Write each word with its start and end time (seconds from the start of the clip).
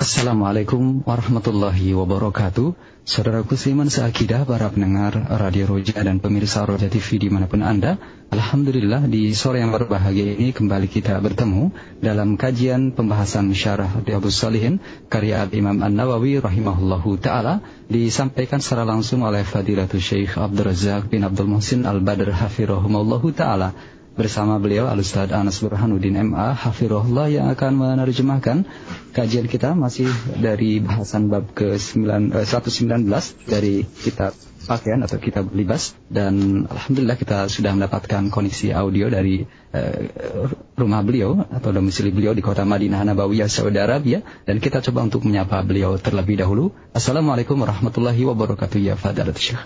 Assalamualaikum 0.00 1.04
warahmatullahi 1.04 1.92
wabarakatuh. 1.92 2.72
Saudaraku 3.04 3.52
seiman 3.52 3.92
seakidah 3.92 4.48
para 4.48 4.72
pendengar 4.72 5.12
Radio 5.28 5.68
Roja 5.68 5.92
dan 5.92 6.24
pemirsa 6.24 6.64
Roja 6.64 6.88
TV 6.88 7.20
di 7.20 7.28
mana 7.28 7.44
pun 7.44 7.60
Anda 7.60 8.00
Alhamdulillah 8.32 9.04
di 9.12 9.36
sore 9.36 9.60
yang 9.60 9.76
berbahagia 9.76 10.40
ini 10.40 10.56
kembali 10.56 10.88
kita 10.88 11.20
bertemu 11.20 11.68
Dalam 12.00 12.40
kajian 12.40 12.96
pembahasan 12.96 13.52
syarah 13.52 13.92
Riyadus 14.00 14.40
Salihin 14.40 14.80
Karya 15.12 15.44
Imam 15.52 15.84
An-Nawawi 15.84 16.40
rahimahullahu 16.40 17.20
ta'ala 17.20 17.60
Disampaikan 17.92 18.64
secara 18.64 18.88
langsung 18.88 19.20
oleh 19.20 19.44
Fadilatul 19.44 20.00
Syekh 20.00 20.40
Abdul 20.40 20.72
Razak 20.72 21.12
bin 21.12 21.28
Abdul 21.28 21.52
Muhsin 21.52 21.84
Al-Badr 21.84 22.32
Hafirahumullahu 22.32 23.36
ta'ala 23.36 23.99
bersama 24.18 24.58
beliau 24.58 24.90
Al-Ustaz 24.90 25.30
Anas 25.30 25.62
Burhanuddin 25.62 26.18
MA 26.26 26.52
Hafirullah 26.52 27.30
yang 27.30 27.46
akan 27.50 27.78
menerjemahkan 27.78 28.66
kajian 29.14 29.46
kita 29.46 29.78
masih 29.78 30.10
dari 30.38 30.82
bahasan 30.82 31.30
bab 31.30 31.50
ke-119 31.54 33.06
eh, 33.06 33.24
dari 33.46 33.74
kitab 33.86 34.34
pakaian 34.69 34.97
atau 35.05 35.21
kitab 35.21 35.53
libas 35.53 35.93
dan 36.09 36.65
alhamdulillah 36.65 37.17
kita 37.21 37.45
sudah 37.45 37.77
mendapatkan 37.77 38.33
koneksi 38.33 38.73
audio 38.73 39.13
dari 39.13 39.45
uh, 39.45 40.49
rumah 40.73 41.05
beliau 41.05 41.45
atau 41.53 41.69
domisili 41.69 42.09
beliau 42.09 42.33
di 42.33 42.41
kota 42.41 42.65
Madinah 42.65 43.05
Nabawiyah 43.05 43.45
Saudi 43.45 43.77
Arabia 43.77 44.25
dan 44.49 44.57
kita 44.57 44.81
coba 44.81 45.05
untuk 45.05 45.21
menyapa 45.23 45.61
beliau 45.61 46.01
terlebih 46.01 46.41
dahulu. 46.41 46.73
Assalamualaikum 46.97 47.61
warahmatullahi 47.61 48.25
wabarakatuh 48.25 48.79
ya 48.81 48.97
Fadalat 48.97 49.37
Syekh. 49.37 49.61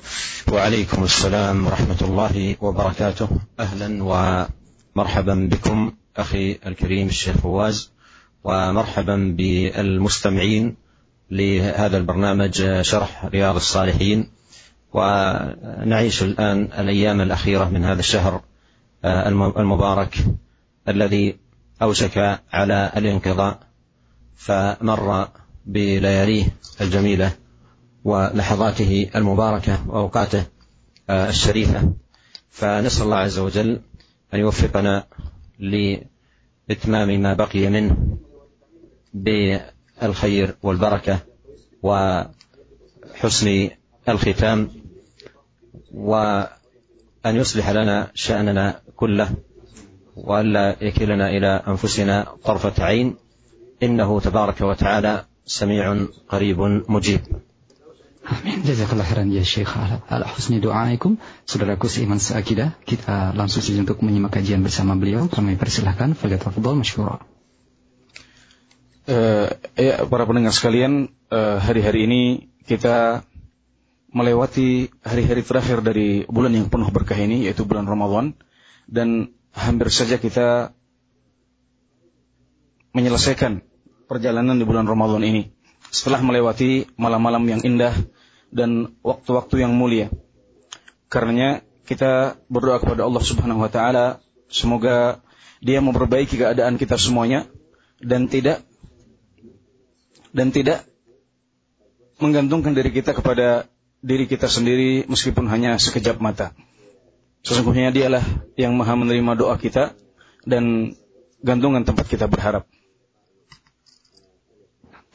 Waalaikumsalam 0.51 1.63
warahmatullahi 1.63 2.59
wabarakatuh. 2.59 3.31
Ahlan 3.55 4.03
wa 4.03 4.51
marhaban 4.91 5.47
bikum 5.47 5.95
akhi 6.11 6.59
al-karim 6.59 7.07
Syekh 7.07 7.39
Fawaz 7.39 7.95
ومرحبا 8.39 9.35
بالمستمعين 9.35 10.75
لهذا 11.31 11.97
البرنامج 11.97 12.81
شرح 12.81 13.25
رياض 13.25 13.55
الصالحين 13.55 14.32
ونعيش 14.94 16.22
الآن 16.22 16.68
الأيام 16.78 17.20
الأخيرة 17.20 17.68
من 17.68 17.84
هذا 17.84 18.00
الشهر 18.00 18.42
آه، 19.04 19.28
المبارك 19.58 20.18
الذي 20.88 21.36
أوشك 21.82 22.40
على 22.52 22.92
الانقضاء 22.96 23.60
فمر 24.36 25.28
بلياليه 25.66 26.44
الجميلة 26.80 27.32
ولحظاته 28.04 29.10
المباركة 29.16 29.90
وأوقاته 29.90 30.44
آه، 31.10 31.28
الشريفة. 31.28 31.92
فنسأل 32.50 33.04
الله 33.04 33.16
عز 33.16 33.38
وجل 33.38 33.80
أن 34.34 34.40
يوفقنا 34.40 35.06
لإتمام 35.58 37.08
ما 37.22 37.34
بقي 37.34 37.68
منه 37.68 38.18
بالخير 39.14 40.56
والبركة 40.62 41.18
وحسن 41.82 43.68
الختام. 44.08 44.83
وأن 45.93 47.35
يصلح 47.35 47.69
لنا 47.69 48.11
شأننا 48.13 48.81
كله 48.95 49.29
وألا 50.15 50.75
يكلنا 50.81 51.29
إلى 51.29 51.63
أنفسنا 51.67 52.27
طرفة 52.43 52.83
عين 52.83 53.15
إنه 53.83 54.19
تبارك 54.19 54.61
وتعالى 54.61 55.25
سميع 55.45 56.05
قريب 56.29 56.59
مجيب 56.89 57.21
Amin. 58.29 58.61
Jazakallah 58.61 59.09
khairan 59.09 59.33
ya 59.33 59.41
Syekh 59.41 59.73
ala, 59.73 60.05
ala 60.05 60.29
husni 60.29 60.61
doaikum. 60.61 61.17
Saudaraku 61.49 61.89
seiman 61.89 62.21
seakidah, 62.21 62.77
kita 62.85 63.33
langsung 63.33 63.65
saja 63.65 63.81
untuk 63.81 64.05
menyimak 64.05 64.37
kajian 64.37 64.61
bersama 64.61 64.93
beliau. 64.93 65.25
Kami 65.25 65.57
persilahkan. 65.57 66.13
Falyatafadhal 66.13 66.77
masykurah. 66.77 67.25
Uh, 69.09 69.49
ya, 69.73 70.05
para 70.05 70.29
pendengar 70.29 70.53
sekalian, 70.53 71.09
uh, 71.33 71.57
hari-hari 71.57 72.05
ini 72.05 72.21
kita 72.69 73.25
melewati 74.14 74.94
hari-hari 75.02 75.42
terakhir 75.42 75.82
dari 75.82 76.22
bulan 76.30 76.54
yang 76.54 76.70
penuh 76.70 76.86
berkah 76.94 77.18
ini 77.18 77.50
yaitu 77.50 77.66
bulan 77.66 77.84
Ramadan 77.90 78.38
dan 78.86 79.34
hampir 79.50 79.90
saja 79.90 80.22
kita 80.22 80.70
menyelesaikan 82.94 83.66
perjalanan 84.06 84.54
di 84.54 84.62
bulan 84.62 84.86
Ramadan 84.86 85.26
ini 85.26 85.50
setelah 85.90 86.22
melewati 86.22 86.86
malam-malam 86.94 87.42
yang 87.50 87.60
indah 87.66 87.94
dan 88.54 88.94
waktu-waktu 89.02 89.66
yang 89.66 89.74
mulia. 89.74 90.14
Karenanya 91.10 91.66
kita 91.82 92.38
berdoa 92.46 92.78
kepada 92.78 93.02
Allah 93.02 93.22
Subhanahu 93.22 93.66
wa 93.66 93.70
taala 93.70 94.22
semoga 94.46 95.18
dia 95.58 95.82
memperbaiki 95.82 96.38
keadaan 96.38 96.78
kita 96.78 96.94
semuanya 96.94 97.50
dan 97.98 98.30
tidak 98.30 98.62
dan 100.30 100.54
tidak 100.54 100.86
menggantungkan 102.22 102.78
diri 102.78 102.94
kita 102.94 103.10
kepada 103.10 103.66
diri 104.03 104.25
kita 104.25 104.47
sendiri 104.47 105.03
meskipun 105.07 105.47
hanya 105.51 105.75
sekejap 105.75 106.23
mata. 106.23 106.55
Sesungguhnya 107.43 107.91
dialah 107.91 108.23
yang 108.59 108.75
maha 108.75 108.99
menerima 108.99 109.35
doa 109.39 109.55
kita 109.55 109.95
dan 110.43 110.95
gantungan 111.39 111.87
tempat 111.87 112.07
kita 112.07 112.27
berharap. 112.27 112.67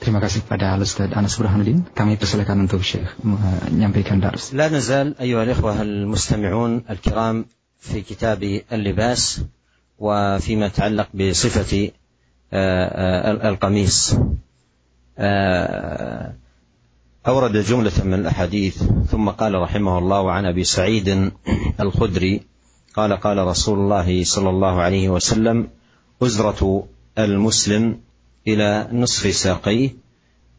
Terima 0.01 0.21
kasih 0.21 0.45
kepada 0.45 0.77
Al-Ustaz 0.77 1.09
Anas 1.17 1.41
Burhanuddin. 1.41 1.85
Kami 1.97 2.21
persilakan 2.21 2.69
untuk 2.69 2.85
Syekh 2.85 3.09
menyampaikan 3.25 4.21
dars. 4.21 4.53
لا 4.53 4.69
نزال 4.69 5.17
أيها 5.17 5.43
الإخوة 5.49 5.81
المستمعون 5.81 6.85
الكرام 6.91 7.47
في 7.81 8.05
كتاب 8.05 8.41
اللباس 8.73 9.41
وفيما 9.99 10.67
يتعلق 10.67 11.09
بصفة 11.15 11.73
القميص 13.49 13.97
أورد 17.30 17.58
جملة 17.58 17.92
من 18.04 18.14
الأحاديث 18.14 18.84
ثم 19.12 19.30
قال 19.30 19.54
رحمه 19.54 19.98
الله 19.98 20.32
عن 20.32 20.46
أبي 20.46 20.64
سعيد 20.64 21.32
الخدري 21.80 22.42
قال 22.96 23.14
قال 23.14 23.38
رسول 23.38 23.80
الله 23.80 24.24
صلى 24.24 24.50
الله 24.50 24.82
عليه 24.82 25.10
وسلم 25.10 25.68
أزرة 26.22 26.88
المسلم 27.18 28.00
إلى 28.48 28.88
نصف 28.92 29.36
ساقيه 29.36 29.90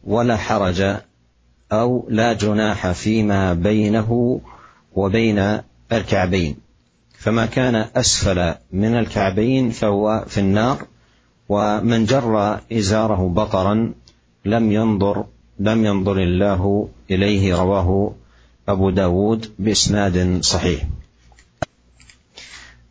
ولا 0.03 0.37
حرج 0.37 0.95
أو 1.71 2.05
لا 2.09 2.33
جناح 2.33 2.91
فيما 2.91 3.53
بينه 3.53 4.41
وبين 4.93 5.59
الكعبين 5.91 6.55
فما 7.17 7.45
كان 7.45 7.75
أسفل 7.75 8.55
من 8.71 8.95
الكعبين 8.95 9.69
فهو 9.69 10.25
في 10.27 10.39
النار 10.39 10.85
ومن 11.49 12.05
جر 12.05 12.59
إزاره 12.71 13.27
بطرا 13.27 13.93
لم 14.45 14.71
ينظر 14.71 15.25
لم 15.61 15.85
ينظر 15.85 16.17
الله 16.17 16.89
إليه 17.11 17.55
رواه 17.55 18.15
أبو 18.67 18.89
داود 18.89 19.51
بإسناد 19.59 20.43
صحيح. 20.43 20.87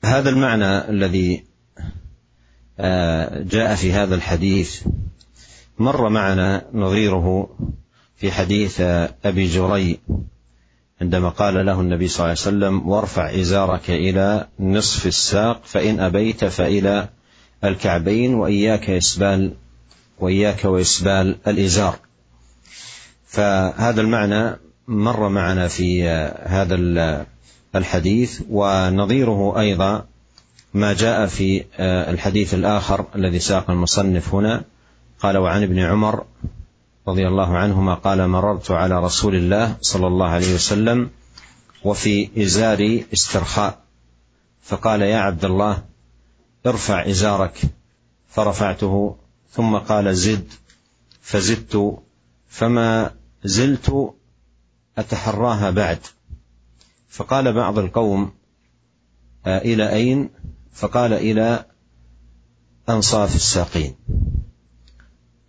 هذا 0.04 0.30
المعنى 0.30 0.90
الذي 0.90 1.44
آه، 2.80 3.42
جاء 3.42 3.74
في 3.74 3.92
هذا 3.92 4.14
الحديث 4.14 4.82
مر 5.78 6.08
معنا 6.08 6.66
نظيره 6.74 7.56
في 8.16 8.32
حديث 8.32 8.80
أبي 9.24 9.46
جري 9.46 9.98
عندما 11.00 11.28
قال 11.28 11.66
له 11.66 11.80
النبي 11.80 12.08
صلى 12.08 12.18
الله 12.18 12.28
عليه 12.28 12.56
وسلم 12.56 12.88
وارفع 12.88 13.34
إزارك 13.40 13.90
إلى 13.90 14.46
نصف 14.60 15.06
الساق 15.06 15.60
فإن 15.64 16.00
أبيت 16.00 16.44
فإلى 16.44 17.08
الكعبين 17.64 18.34
وإياك 18.34 18.90
إسبال 18.90 19.54
وإياك 20.18 20.64
وإسبال 20.64 21.36
الإزار. 21.46 22.09
فهذا 23.30 24.00
المعنى 24.00 24.56
مر 24.88 25.28
معنا 25.28 25.68
في 25.68 26.08
هذا 26.46 26.74
الحديث 27.74 28.42
ونظيره 28.50 29.60
أيضا 29.60 30.06
ما 30.74 30.92
جاء 30.92 31.26
في 31.26 31.64
الحديث 31.80 32.54
الآخر 32.54 33.06
الذي 33.14 33.38
ساق 33.38 33.70
المصنف 33.70 34.34
هنا. 34.34 34.62
قال 35.20 35.36
وعن 35.38 35.62
ابن 35.62 35.78
عمر 35.78 36.24
رضي 37.08 37.28
الله 37.28 37.58
عنهما 37.58 37.94
قال 37.94 38.28
مررت 38.28 38.70
على 38.70 39.04
رسول 39.04 39.34
الله 39.34 39.76
صلى 39.80 40.06
الله 40.06 40.28
عليه 40.28 40.54
وسلم 40.54 41.10
وفي 41.84 42.42
ازاري 42.42 43.06
استرخاء. 43.12 43.78
فقال 44.62 45.02
يا 45.02 45.18
عبد 45.18 45.44
الله 45.44 45.82
ارفع 46.66 47.06
إزارك. 47.06 47.60
فرفعته 48.28 49.16
ثم 49.52 49.76
قال 49.76 50.16
زد. 50.16 50.48
فزدت 51.22 51.98
فما 52.48 53.19
زلت 53.44 54.14
أتحراها 54.98 55.70
بعد. 55.70 55.98
فقال 57.08 57.52
بعض 57.52 57.78
القوم 57.78 58.32
آه، 59.46 59.58
إلى 59.58 59.92
أين؟ 59.92 60.30
فقال 60.72 61.12
إلى 61.12 61.64
أنصاف 62.88 63.34
الساقين. 63.34 63.94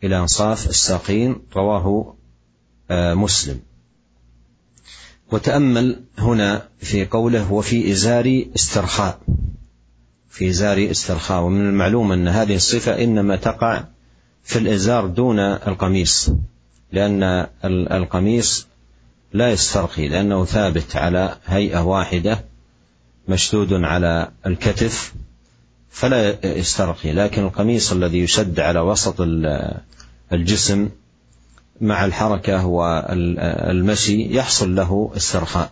إلى 0.04 0.20
أنصاف 0.20 0.70
الساقين 0.70 1.36
رواه 1.56 2.16
آه، 2.92 3.14
مسلم. 3.14 3.60
وتأمل 5.32 6.04
هنا 6.18 6.68
في 6.80 7.06
قوله 7.06 7.52
وفي 7.54 7.92
ازاري 7.92 8.52
استرخاء. 8.56 9.22
في 10.30 10.50
ازاري 10.50 10.92
استرخاء. 10.92 11.44
ومن 11.44 11.70
المعلوم 11.70 12.12
أن 12.12 12.28
هذه 12.28 12.56
الصفة 12.56 13.04
إنما 13.04 13.36
تقع 13.36 13.84
في 14.44 14.60
الإزار 14.60 15.08
دون 15.08 15.40
القميص. 15.40 16.32
لأن 16.92 17.48
القميص 17.92 18.68
لا 19.34 19.52
يسترخي 19.52 20.08
لأنه 20.08 20.46
ثابت 20.46 20.96
على 20.96 21.38
هيئة 21.46 21.80
واحدة 21.80 22.46
مشدود 23.28 23.74
على 23.74 24.32
الكتف 24.46 25.14
فلا 25.90 26.46
يسترخي 26.58 27.12
لكن 27.12 27.44
القميص 27.44 27.92
الذي 27.92 28.20
يشد 28.20 28.60
على 28.60 28.80
وسط 28.80 29.16
الجسم 30.34 30.90
مع 31.82 32.06
الحركة 32.06 32.66
والمشي 32.66 34.36
يحصل 34.36 34.76
له 34.76 35.12
استرخاء. 35.18 35.72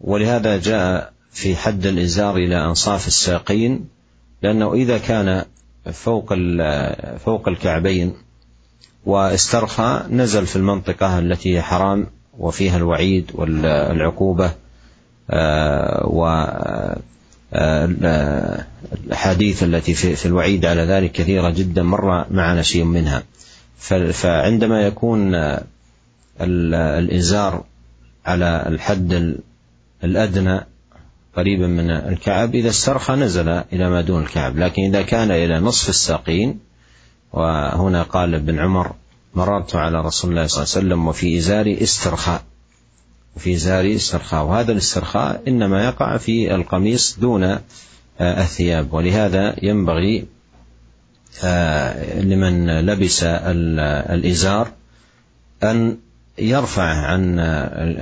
ولهذا 0.00 0.58
جاء 0.58 1.12
في 1.30 1.56
حد 1.56 1.86
الإزار 1.86 2.36
إلى 2.36 2.64
أنصاف 2.64 3.06
الساقين 3.06 3.88
لأنه 4.42 4.74
إذا 4.74 4.98
كان 4.98 5.44
فوق 5.92 6.34
فوق 7.24 7.48
الكعبين 7.48 8.14
واسترخى 9.06 10.04
نزل 10.10 10.46
في 10.46 10.56
المنطقة 10.56 11.18
التي 11.18 11.56
هي 11.56 11.62
حرام 11.62 12.06
وفيها 12.38 12.76
الوعيد 12.76 13.30
والعقوبة 13.34 14.50
آه، 15.30 16.06
والأحاديث 17.52 19.62
التي 19.62 19.94
في 19.94 20.26
الوعيد 20.26 20.66
على 20.66 20.82
ذلك 20.82 21.12
كثيرة 21.12 21.50
جدا 21.50 21.82
مر 21.82 22.26
معنا 22.30 22.62
شيء 22.62 22.84
منها. 22.84 23.22
فعندما 24.12 24.86
يكون 24.86 25.34
الإزار 26.40 27.64
على 28.26 28.64
الحد 28.66 29.36
الأدنى 30.04 30.60
قريبا 31.36 31.66
من 31.66 31.90
الكعب 31.90 32.54
إذا 32.54 32.68
استرخى 32.68 33.12
نزل 33.12 33.48
إلى 33.48 33.90
ما 33.90 34.00
دون 34.00 34.22
الكعب 34.22 34.58
لكن 34.58 34.82
إذا 34.82 35.02
كان 35.02 35.30
إلى 35.30 35.60
نصف 35.60 35.88
الساقين 35.88 36.58
وهنا 37.32 38.02
قال 38.02 38.34
ابن 38.34 38.58
عمر 38.58 38.92
مررت 39.34 39.76
على 39.76 40.00
رسول 40.00 40.30
الله 40.30 40.46
صلى 40.46 40.62
الله 40.62 40.74
عليه 40.76 40.86
وسلم 40.86 41.08
وفي 41.08 41.38
إزاري 41.38 41.82
استرخاء. 41.82 42.42
وفي 43.36 43.54
إزاري 43.54 43.96
استرخاء. 43.96 44.44
وهذا 44.44 44.72
الاسترخاء 44.72 45.42
إنما 45.48 45.84
يقع 45.84 46.16
في 46.16 46.54
القميص 46.54 47.18
دون 47.18 47.44
آه، 47.44 47.60
الثياب. 48.20 48.92
ولهذا 48.92 49.56
ينبغي 49.62 50.26
آه، 51.44 52.20
لمن 52.20 52.80
لبس 52.80 53.22
الإزار 53.22 54.68
أن 55.62 55.98
يرفع 56.38 56.82
عن 56.82 57.38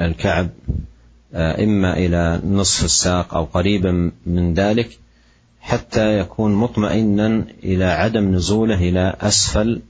الكعب 0.06 0.48
آه، 1.34 1.64
إما 1.64 1.96
إلى 1.96 2.40
نصف 2.44 2.84
الساق 2.84 3.34
أو 3.34 3.44
قريبا 3.44 4.12
من 4.26 4.54
ذلك 4.54 4.98
حتى 5.60 6.18
يكون 6.18 6.54
مطمئنا 6.54 7.44
إلى 7.64 7.84
عدم 7.84 8.34
نزوله 8.34 8.74
إلى 8.88 9.16
أسفل 9.20 9.82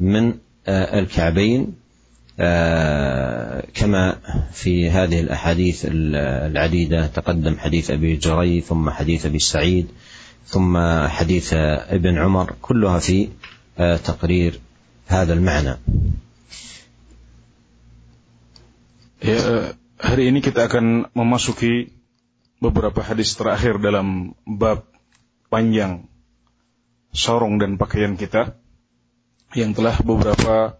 من 0.00 0.34
آه، 0.66 0.98
الكعبين 0.98 1.74
آه، 2.40 3.64
كما 3.74 4.18
في 4.52 4.90
هذه 4.90 5.20
الأحاديث 5.20 5.86
العديدة. 5.90 7.06
تقدم 7.06 7.58
حديث 7.58 7.90
أبي 7.90 8.16
جري 8.16 8.60
ثم 8.60 8.90
حديث 8.90 9.26
أبي 9.26 9.38
سعيد 9.38 9.86
ثم 10.46 10.78
حديث 11.08 11.52
ابن 11.98 12.18
عمر 12.18 12.54
كلها 12.62 12.98
في 12.98 13.28
تقرير 14.04 14.60
هذا 15.06 15.32
المعنى. 15.32 15.76
Hari 19.98 20.30
ini 20.30 20.38
kita 20.38 20.70
akan 20.70 21.10
memasuki 21.10 21.90
beberapa 22.62 23.02
hadis 23.02 23.34
terakhir 23.34 23.82
dalam 23.82 24.30
bab 24.46 24.86
panjang 25.48 26.08
sorong 27.12 27.56
dan 27.56 27.80
pakaian 27.80 28.14
kita 28.14 28.56
yang 29.56 29.72
telah 29.72 29.96
beberapa 30.04 30.76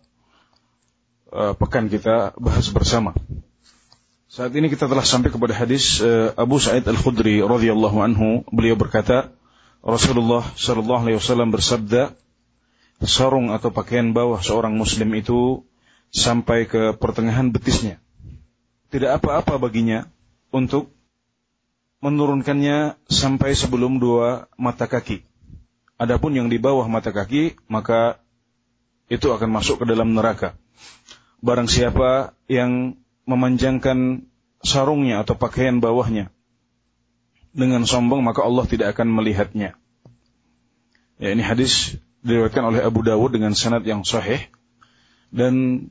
uh, 1.32 1.56
pekan 1.56 1.88
kita 1.88 2.37
bahas 2.37 2.69
bersama. 2.69 3.17
Saat 4.29 4.53
ini 4.53 4.69
kita 4.69 4.85
telah 4.85 5.05
sampai 5.05 5.32
kepada 5.32 5.56
hadis 5.56 6.05
uh, 6.05 6.37
Abu 6.37 6.61
Sa'id 6.61 6.85
Al-Khudri 6.85 7.41
radhiyallahu 7.41 7.99
anhu. 8.05 8.44
Beliau 8.53 8.76
berkata, 8.76 9.32
Rasulullah 9.81 10.44
sallallahu 10.53 11.09
alaihi 11.09 11.17
wasallam 11.17 11.49
bersabda, 11.49 12.12
sarung 13.09 13.56
atau 13.56 13.73
pakaian 13.73 14.12
bawah 14.12 14.44
seorang 14.44 14.76
muslim 14.76 15.09
itu 15.17 15.64
sampai 16.12 16.69
ke 16.69 16.93
pertengahan 17.00 17.49
betisnya 17.49 18.05
tidak 18.88 19.21
apa-apa 19.21 19.61
baginya 19.61 20.09
untuk 20.49 20.93
menurunkannya 21.99 22.99
sampai 23.11 23.55
sebelum 23.59 23.99
dua 23.99 24.47
mata 24.55 24.87
kaki. 24.87 25.27
Adapun 25.99 26.39
yang 26.39 26.47
di 26.47 26.62
bawah 26.62 26.87
mata 26.87 27.11
kaki, 27.11 27.59
maka 27.67 28.23
itu 29.11 29.27
akan 29.35 29.50
masuk 29.50 29.83
ke 29.83 29.85
dalam 29.89 30.15
neraka. 30.15 30.55
Barang 31.43 31.67
siapa 31.67 32.39
yang 32.47 32.95
memanjangkan 33.27 34.23
sarungnya 34.62 35.27
atau 35.27 35.35
pakaian 35.35 35.83
bawahnya 35.83 36.31
dengan 37.50 37.83
sombong, 37.83 38.23
maka 38.23 38.47
Allah 38.47 38.67
tidak 38.71 38.95
akan 38.95 39.11
melihatnya. 39.11 39.75
Ya, 41.19 41.35
ini 41.35 41.43
hadis 41.43 41.99
diriwayatkan 42.23 42.62
oleh 42.62 42.81
Abu 42.87 43.03
Dawud 43.03 43.35
dengan 43.35 43.59
sanad 43.59 43.83
yang 43.83 44.06
sahih. 44.06 44.47
Dan 45.35 45.87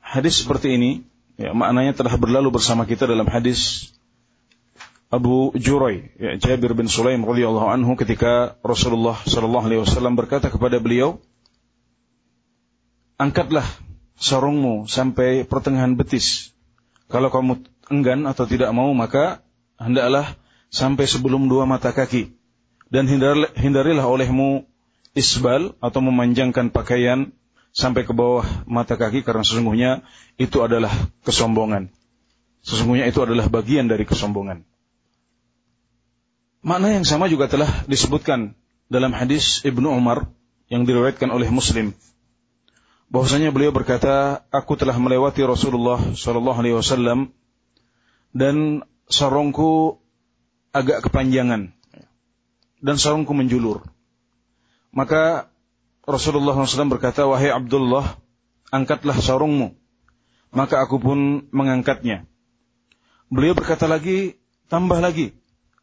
hadis 0.00 0.40
seperti 0.40 0.80
ini 0.80 0.90
Ya, 1.36 1.52
maknanya 1.52 1.92
telah 1.92 2.16
berlalu 2.16 2.48
bersama 2.48 2.88
kita 2.88 3.04
dalam 3.04 3.28
hadis 3.28 3.92
Abu 5.06 5.54
Jurai, 5.54 6.10
ya, 6.18 6.34
Jabir 6.34 6.74
bin 6.74 6.90
Sulaim 6.90 7.22
radhiyallahu 7.22 7.70
anhu 7.70 7.94
ketika 7.94 8.58
Rasulullah 8.66 9.14
sallallahu 9.22 9.64
alaihi 9.70 9.80
wasallam 9.86 10.18
berkata 10.18 10.50
kepada 10.50 10.82
beliau, 10.82 11.22
"Angkatlah 13.14 13.64
sarungmu 14.16 14.88
sampai 14.88 15.44
pertengahan 15.44 15.94
betis. 15.94 16.56
Kalau 17.06 17.30
kamu 17.30 17.62
enggan 17.92 18.26
atau 18.26 18.48
tidak 18.48 18.72
mau, 18.74 18.90
maka 18.96 19.44
hendaklah 19.78 20.34
sampai 20.72 21.06
sebelum 21.06 21.46
dua 21.46 21.68
mata 21.68 21.94
kaki. 21.94 22.34
Dan 22.90 23.06
hindarilah 23.54 24.06
olehmu 24.06 24.66
isbal 25.14 25.74
atau 25.82 26.00
memanjangkan 26.02 26.70
pakaian 26.70 27.34
sampai 27.74 28.06
ke 28.06 28.14
bawah 28.14 28.46
mata 28.64 28.94
kaki 28.94 29.26
karena 29.26 29.42
sesungguhnya 29.42 29.90
itu 30.38 30.62
adalah 30.62 30.90
kesombongan. 31.26 31.90
Sesungguhnya 32.62 33.06
itu 33.06 33.22
adalah 33.22 33.46
bagian 33.46 33.86
dari 33.86 34.02
kesombongan. 34.06 34.66
Makna 36.66 36.98
yang 36.98 37.06
sama 37.06 37.30
juga 37.30 37.46
telah 37.46 37.70
disebutkan 37.86 38.58
dalam 38.90 39.14
hadis 39.14 39.62
Ibnu 39.62 39.86
Umar 39.86 40.26
yang 40.66 40.82
diriwayatkan 40.82 41.30
oleh 41.30 41.46
Muslim. 41.46 41.94
Bahwasanya 43.06 43.54
beliau 43.54 43.70
berkata, 43.70 44.42
"Aku 44.50 44.74
telah 44.74 44.98
melewati 44.98 45.46
Rasulullah 45.46 46.02
sallallahu 46.02 46.58
alaihi 46.58 46.74
wasallam 46.74 47.30
dan 48.34 48.82
sarungku 49.06 50.02
agak 50.74 51.06
kepanjangan 51.06 51.70
dan 52.84 52.96
sarungku 53.00 53.32
menjulur. 53.32 53.80
Maka 54.92 55.48
Rasulullah 56.06 56.54
SAW 56.54 56.92
berkata, 56.92 57.24
Wahai 57.26 57.50
Abdullah, 57.50 58.16
angkatlah 58.70 59.16
sarungmu. 59.18 59.74
Maka 60.54 60.80
aku 60.84 61.02
pun 61.02 61.48
mengangkatnya. 61.50 62.24
Beliau 63.28 63.58
berkata 63.58 63.90
lagi, 63.90 64.38
tambah 64.70 65.02
lagi. 65.02 65.34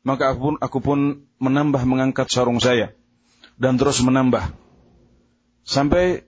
Maka 0.04 0.36
aku 0.36 0.40
pun, 0.40 0.56
aku 0.60 0.78
pun 0.84 1.00
menambah 1.40 1.88
mengangkat 1.88 2.28
sarung 2.28 2.60
saya. 2.60 2.92
Dan 3.56 3.80
terus 3.80 4.04
menambah. 4.04 4.52
Sampai 5.64 6.28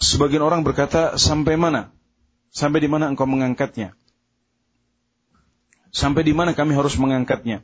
sebagian 0.00 0.40
orang 0.40 0.64
berkata, 0.64 1.20
sampai 1.20 1.60
mana? 1.60 1.92
Sampai 2.48 2.80
di 2.80 2.88
mana 2.88 3.12
engkau 3.12 3.28
mengangkatnya? 3.28 3.92
Sampai 5.92 6.24
di 6.24 6.32
mana 6.32 6.56
kami 6.56 6.72
harus 6.72 6.96
mengangkatnya? 6.96 7.60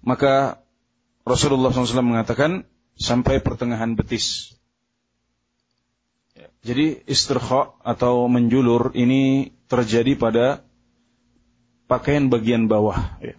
Maka 0.00 0.64
Rasulullah 1.28 1.72
SAW 1.72 2.04
mengatakan, 2.04 2.64
sampai 2.96 3.44
pertengahan 3.44 3.92
betis. 3.92 4.56
Ya, 6.32 6.48
jadi 6.64 7.04
istirha 7.04 7.76
atau 7.84 8.24
menjulur 8.32 8.96
ini 8.96 9.52
terjadi 9.68 10.16
pada 10.16 10.46
pakaian 11.88 12.32
bagian 12.32 12.66
bawah 12.70 13.20
ya. 13.20 13.36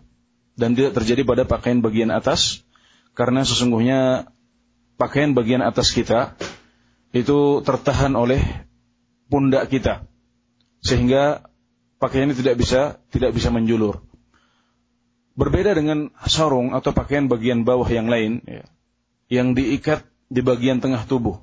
Dan 0.55 0.73
tidak 0.75 0.95
terjadi 0.97 1.21
pada 1.27 1.43
pakaian 1.43 1.83
bagian 1.83 2.11
atas 2.11 2.63
karena 3.15 3.43
sesungguhnya 3.43 4.31
pakaian 4.95 5.35
bagian 5.35 5.63
atas 5.63 5.91
kita 5.91 6.35
itu 7.15 7.63
tertahan 7.63 8.15
oleh 8.15 8.39
pundak 9.31 9.71
kita 9.71 10.07
sehingga 10.83 11.47
pakaian 11.97 12.29
ini 12.29 12.37
tidak 12.37 12.55
bisa 12.59 13.01
tidak 13.09 13.31
bisa 13.33 13.49
menjulur. 13.49 14.03
Berbeda 15.35 15.75
dengan 15.75 16.15
sarung 16.31 16.71
atau 16.71 16.95
pakaian 16.95 17.27
bagian 17.27 17.67
bawah 17.67 17.87
yang 17.89 18.07
lain, 18.07 18.39
ya 18.47 18.63
yang 19.25 19.57
diikat 19.57 20.05
di 20.29 20.45
bagian 20.45 20.79
tengah 20.79 21.03
tubuh. 21.09 21.41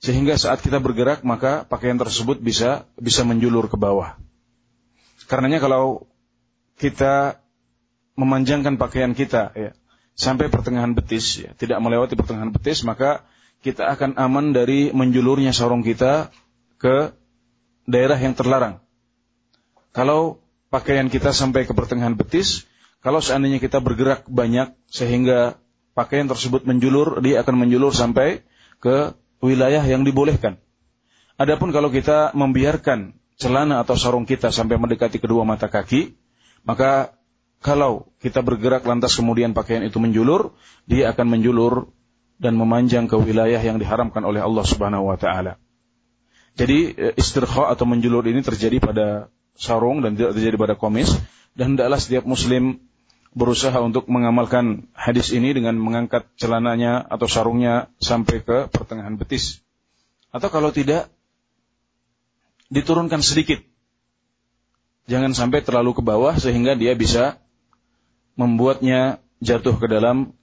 Sehingga 0.00 0.40
saat 0.40 0.64
kita 0.64 0.80
bergerak 0.80 1.26
maka 1.26 1.68
pakaian 1.68 2.00
tersebut 2.00 2.40
bisa 2.40 2.88
bisa 2.96 3.26
menjulur 3.26 3.68
ke 3.68 3.76
bawah. 3.76 4.16
Karenanya 5.28 5.60
kalau 5.60 6.08
kita 6.80 7.39
memanjangkan 8.20 8.76
pakaian 8.76 9.16
kita 9.16 9.56
ya, 9.56 9.70
sampai 10.12 10.52
pertengahan 10.52 10.92
betis 10.92 11.40
ya, 11.40 11.56
tidak 11.56 11.80
melewati 11.80 12.12
pertengahan 12.12 12.52
betis 12.52 12.84
maka 12.84 13.24
kita 13.64 13.88
akan 13.88 14.20
aman 14.20 14.52
dari 14.52 14.92
menjulurnya 14.92 15.56
sarung 15.56 15.80
kita 15.80 16.28
ke 16.76 17.12
daerah 17.88 18.16
yang 18.16 18.36
terlarang. 18.36 18.80
Kalau 19.96 20.40
pakaian 20.72 21.08
kita 21.10 21.34
sampai 21.34 21.68
ke 21.68 21.72
pertengahan 21.76 22.16
betis, 22.16 22.64
kalau 23.04 23.20
seandainya 23.20 23.60
kita 23.60 23.82
bergerak 23.82 24.24
banyak 24.28 24.72
sehingga 24.88 25.60
pakaian 25.92 26.28
tersebut 26.30 26.64
menjulur, 26.64 27.20
dia 27.20 27.42
akan 27.44 27.66
menjulur 27.66 27.92
sampai 27.92 28.44
ke 28.80 29.12
wilayah 29.44 29.84
yang 29.84 30.06
dibolehkan. 30.06 30.56
Adapun 31.40 31.72
kalau 31.72 31.88
kita 31.88 32.32
membiarkan 32.36 33.16
celana 33.40 33.80
atau 33.80 33.96
sarung 33.96 34.28
kita 34.28 34.52
sampai 34.52 34.76
mendekati 34.76 35.16
kedua 35.16 35.48
mata 35.48 35.72
kaki, 35.72 36.16
maka 36.68 37.16
kalau 37.60 38.08
kita 38.24 38.40
bergerak 38.40 38.88
lantas 38.88 39.12
kemudian 39.12 39.52
pakaian 39.52 39.84
itu 39.84 40.00
menjulur, 40.00 40.56
dia 40.88 41.12
akan 41.12 41.38
menjulur 41.38 41.92
dan 42.40 42.56
memanjang 42.56 43.04
ke 43.04 43.20
wilayah 43.20 43.60
yang 43.60 43.76
diharamkan 43.76 44.24
oleh 44.24 44.40
Allah 44.40 44.64
Subhanahu 44.64 45.12
wa 45.12 45.20
taala. 45.20 45.60
Jadi 46.56 46.96
e, 46.96 47.06
istirkha 47.20 47.68
atau 47.68 47.84
menjulur 47.84 48.24
ini 48.24 48.40
terjadi 48.40 48.80
pada 48.80 49.28
sarung 49.60 50.00
dan 50.00 50.16
tidak 50.16 50.40
terjadi 50.40 50.56
pada 50.56 50.74
komis 50.74 51.12
dan 51.52 51.76
hendaklah 51.76 52.00
setiap 52.00 52.24
muslim 52.24 52.80
berusaha 53.36 53.76
untuk 53.78 54.08
mengamalkan 54.10 54.90
hadis 54.96 55.30
ini 55.30 55.54
dengan 55.54 55.76
mengangkat 55.78 56.26
celananya 56.40 57.04
atau 57.06 57.30
sarungnya 57.30 57.92
sampai 58.00 58.42
ke 58.42 58.66
pertengahan 58.72 59.14
betis. 59.20 59.62
Atau 60.32 60.48
kalau 60.48 60.72
tidak 60.72 61.12
diturunkan 62.72 63.20
sedikit. 63.20 63.60
Jangan 65.10 65.34
sampai 65.34 65.60
terlalu 65.66 65.90
ke 65.98 66.02
bawah 66.06 66.38
sehingga 66.38 66.78
dia 66.78 66.94
bisa 66.94 67.39
membuatnya 68.36 69.18
jatuh 69.40 69.76
ke 69.80 69.86
dalam 69.88 70.36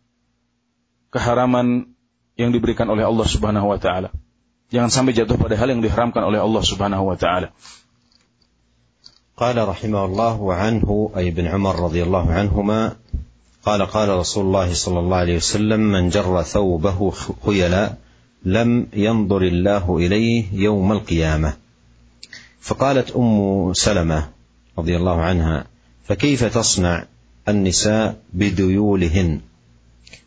keharaman 1.14 1.92
yang 2.38 2.54
diberikan 2.54 2.90
oleh 2.90 3.06
Allah 3.06 3.28
Subhanahu 3.28 3.68
wa 3.70 3.80
taala. 3.82 4.14
Jangan 4.70 4.92
sampai 4.92 5.16
jatuh 5.16 5.40
pada 5.40 5.56
hal 5.56 5.72
yang 5.72 5.82
diharamkan 5.82 6.22
oleh 6.28 6.42
Allah 6.44 6.64
Subhanahu 6.64 7.06
wa 7.08 7.18
taala. 7.18 7.54
قال 9.38 9.54
رحمه 9.54 10.06
الله 10.06 10.42
وعنه 10.42 11.14
أي 11.14 11.30
بن 11.30 11.46
عمر 11.46 11.76
رضي 11.78 12.10
الله 12.10 12.26
عنهما 12.26 12.96
قال 13.62 13.82
قال 13.86 14.10
رسول 14.10 14.46
الله 14.46 14.74
صلى 14.74 15.00
الله 15.00 15.18
عليه 15.18 15.38
وسلم 15.38 15.80
من 15.80 16.10
جر 16.10 16.42
ثوبه 16.42 17.14
خيلا 17.46 17.94
لم 18.46 18.88
ينظر 18.94 19.42
الله 19.42 19.98
إليه 19.98 20.46
يوم 20.54 20.92
القيامة 20.92 21.54
فقالت 22.62 23.12
ام 23.12 23.74
سلمه 23.74 24.30
رضي 24.78 24.96
الله 24.98 25.22
عنها 25.22 25.66
فكيف 26.10 26.44
تصنع 26.44 27.06
النساء 27.50 28.16
بديولهن 28.34 29.42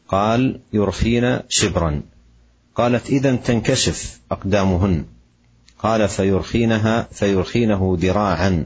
قال 0.08 0.60
يرخين 0.72 1.38
شبرا. 1.48 2.02
قالت 2.74 3.10
اذا 3.10 3.36
تنكشف 3.36 4.20
أقدامهن. 4.30 5.04
قال 5.78 6.08
فيرخينها 6.08 7.08
فيرخينه 7.12 7.96
ذراعا. 8.00 8.64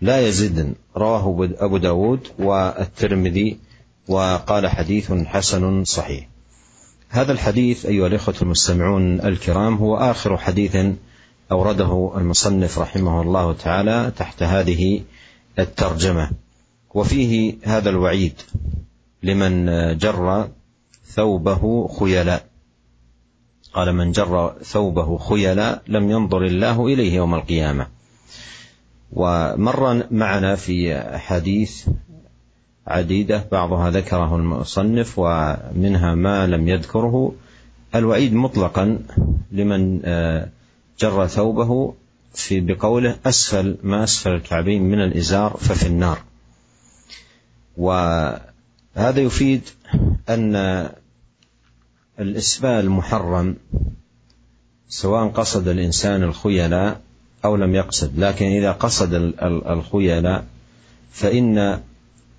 لا 0.00 0.28
يزدن 0.28 0.74
رواه 0.96 1.48
أبو 1.58 1.76
داود 1.76 2.20
والترمذي 2.38 3.58
وقال 4.08 4.68
حديث 4.68 5.12
حسن 5.12 5.84
صحيح. 5.84 6.28
هذا 7.08 7.32
الحديث 7.32 7.86
أيها 7.86 8.06
الإخوة 8.06 8.34
المستمعون 8.42 9.20
الكرام 9.20 9.74
هو 9.76 9.96
آخر 9.96 10.36
حديث 10.36 10.76
أورده 11.52 12.12
المصنف 12.16 12.78
رحمه 12.78 13.22
الله 13.22 13.52
تعالى 13.52 14.12
تحت 14.16 14.42
هذه 14.42 15.02
الترجمة. 15.58 16.30
وفيه 16.94 17.54
هذا 17.62 17.90
الوعيد 17.90 18.34
لمن 19.22 19.66
جر 19.98 20.48
ثوبه 21.04 21.88
خيلاء. 21.88 22.46
قال 23.72 23.92
من 23.92 24.12
جر 24.12 24.54
ثوبه 24.62 25.18
خيلاء 25.18 25.82
لم 25.88 26.10
ينظر 26.10 26.44
الله 26.44 26.86
إليه 26.86 27.14
يوم 27.14 27.34
القيامة. 27.34 27.86
ومر 29.12 30.04
معنا 30.10 30.54
في 30.54 30.96
أحاديث 30.96 31.88
عديدة 32.86 33.44
بعضها 33.52 33.90
ذكره 33.90 34.36
المصنف 34.36 35.18
ومنها 35.18 36.14
ما 36.14 36.46
لم 36.46 36.68
يذكره. 36.68 37.32
الوعيد 37.94 38.34
مطلقا 38.34 38.98
لمن 39.52 40.00
جر 41.00 41.26
ثوبه 41.26 41.94
في 42.34 42.60
بقوله 42.60 43.16
أسفل 43.26 43.76
ما 43.82 44.04
أسفل 44.04 44.30
الكعبين 44.30 44.82
من 44.82 45.00
الإزار 45.00 45.56
ففي 45.56 45.86
النار. 45.86 46.18
وهذا 47.76 49.20
يفيد 49.20 49.62
أن 50.28 50.56
الإسبال 52.20 52.90
محرم 52.90 53.56
سواء 54.88 55.28
قصد 55.28 55.68
الإنسان 55.68 56.22
الخيلاء 56.22 57.00
أو 57.44 57.56
لم 57.56 57.74
يقصد 57.74 58.18
لكن 58.18 58.46
إذا 58.46 58.72
قصد 58.72 59.14
الخيلاء 59.42 60.44
فإن 61.12 61.80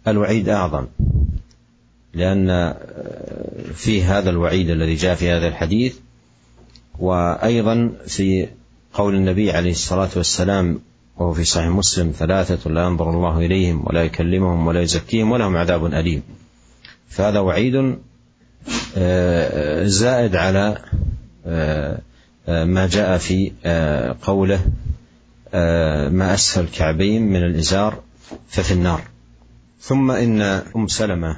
الوعيد 0.07 0.49
أعظم 0.49 0.87
لأن 2.13 2.73
فيه 3.75 4.17
هذا 4.17 4.29
الوعيد 4.29 4.69
الذي 4.69 4.95
جاء 4.95 5.15
في 5.15 5.29
هذا 5.29 5.47
الحديث 5.47 5.95
وأيضا 6.99 7.91
في 8.07 8.47
قول 8.93 9.15
النبي 9.15 9.51
عليه 9.51 9.71
الصلاة 9.71 10.09
والسلام 10.15 10.79
وهو 11.17 11.33
في 11.33 11.43
صحيح 11.43 11.67
مسلم 11.67 12.11
ثلاثة 12.11 12.69
لا 12.69 12.83
ينظر 12.83 13.09
الله 13.09 13.37
إليهم 13.37 13.87
ولا 13.87 14.03
يكلمهم 14.03 14.67
ولا 14.67 14.81
يزكيهم 14.81 15.31
ولهم 15.31 15.57
عذاب 15.57 15.85
أليم. 15.85 16.23
فهذا 17.09 17.39
وعيد 17.39 17.95
آه، 18.97 19.85
زائد 19.85 20.35
على 20.35 20.77
آه، 21.45 21.99
آه، 22.47 22.65
ما 22.65 22.87
جاء 22.87 23.17
في 23.17 23.51
قوله 24.21 24.65
ما 26.11 26.33
أسفل 26.33 26.61
الكعبين 26.61 27.21
من 27.21 27.43
الإزار 27.43 28.03
ففي 28.47 28.71
النار. 28.71 29.01
ثم 29.79 30.11
إن 30.11 30.41
أم 30.75 30.87
سلمة 30.87 31.37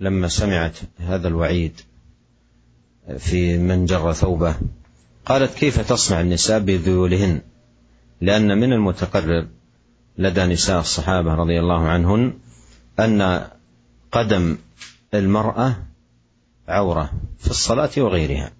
لما 0.00 0.28
سمعت 0.28 0.78
هذا 0.98 1.28
الوعيد 1.28 1.80
في 3.18 3.58
من 3.58 3.86
جر 3.86 4.12
ثوبه 4.12 4.54
قالت 5.26 5.54
كيف 5.54 5.88
تصنع 5.88 6.20
النساء 6.20 6.58
بذيولهن؟ 6.58 7.40
لأن 8.20 8.58
من 8.58 8.72
المتقرر 8.72 9.46
لدى 10.18 10.44
نساء 10.44 10.80
الصحابة 10.80 11.34
رضي 11.34 11.60
الله 11.60 11.88
عنهن 11.88 12.32
أن 13.00 13.46
قدم 14.12 14.56
المرأة 15.14 15.76
عورة 16.68 17.12
في 17.38 17.50
الصلاة 17.50 17.90
وغيرها 17.96 18.50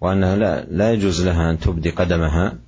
وأنها 0.00 0.36
لا, 0.36 0.64
لا 0.64 0.92
يجوز 0.92 1.26
لها 1.26 1.50
أن 1.50 1.58
تبدي 1.58 1.90
قدمها 1.90 2.58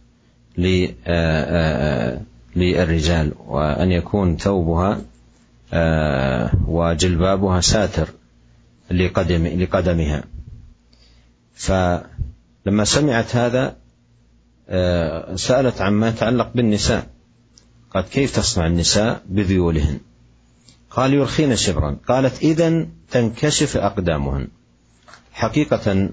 للرجال 2.57 3.33
وأن 3.47 3.93
يكون 3.93 4.37
ثوبها 4.37 5.01
وجلبابها 6.67 7.61
ساتر 7.61 8.09
لقدم 8.91 9.47
لقدمها. 9.47 10.25
فلما 11.55 12.85
سمعت 12.85 13.37
هذا 13.37 13.67
آه، 13.67 13.77
سألت 15.37 15.81
عما 15.81 16.09
يتعلق 16.09 16.51
بالنساء. 16.55 17.07
قالت 17.95 18.09
كيف 18.09 18.37
تصنع 18.37 18.67
النساء 18.67 19.23
بذيولهن؟ 19.27 20.01
قال 20.91 21.15
يرخين 21.15 21.57
شبرا. 21.57 21.97
قالت 22.09 22.43
إذا 22.43 22.87
تنكشف 23.11 23.77
أقدامهن. 23.77 24.49
حقيقة 25.33 26.09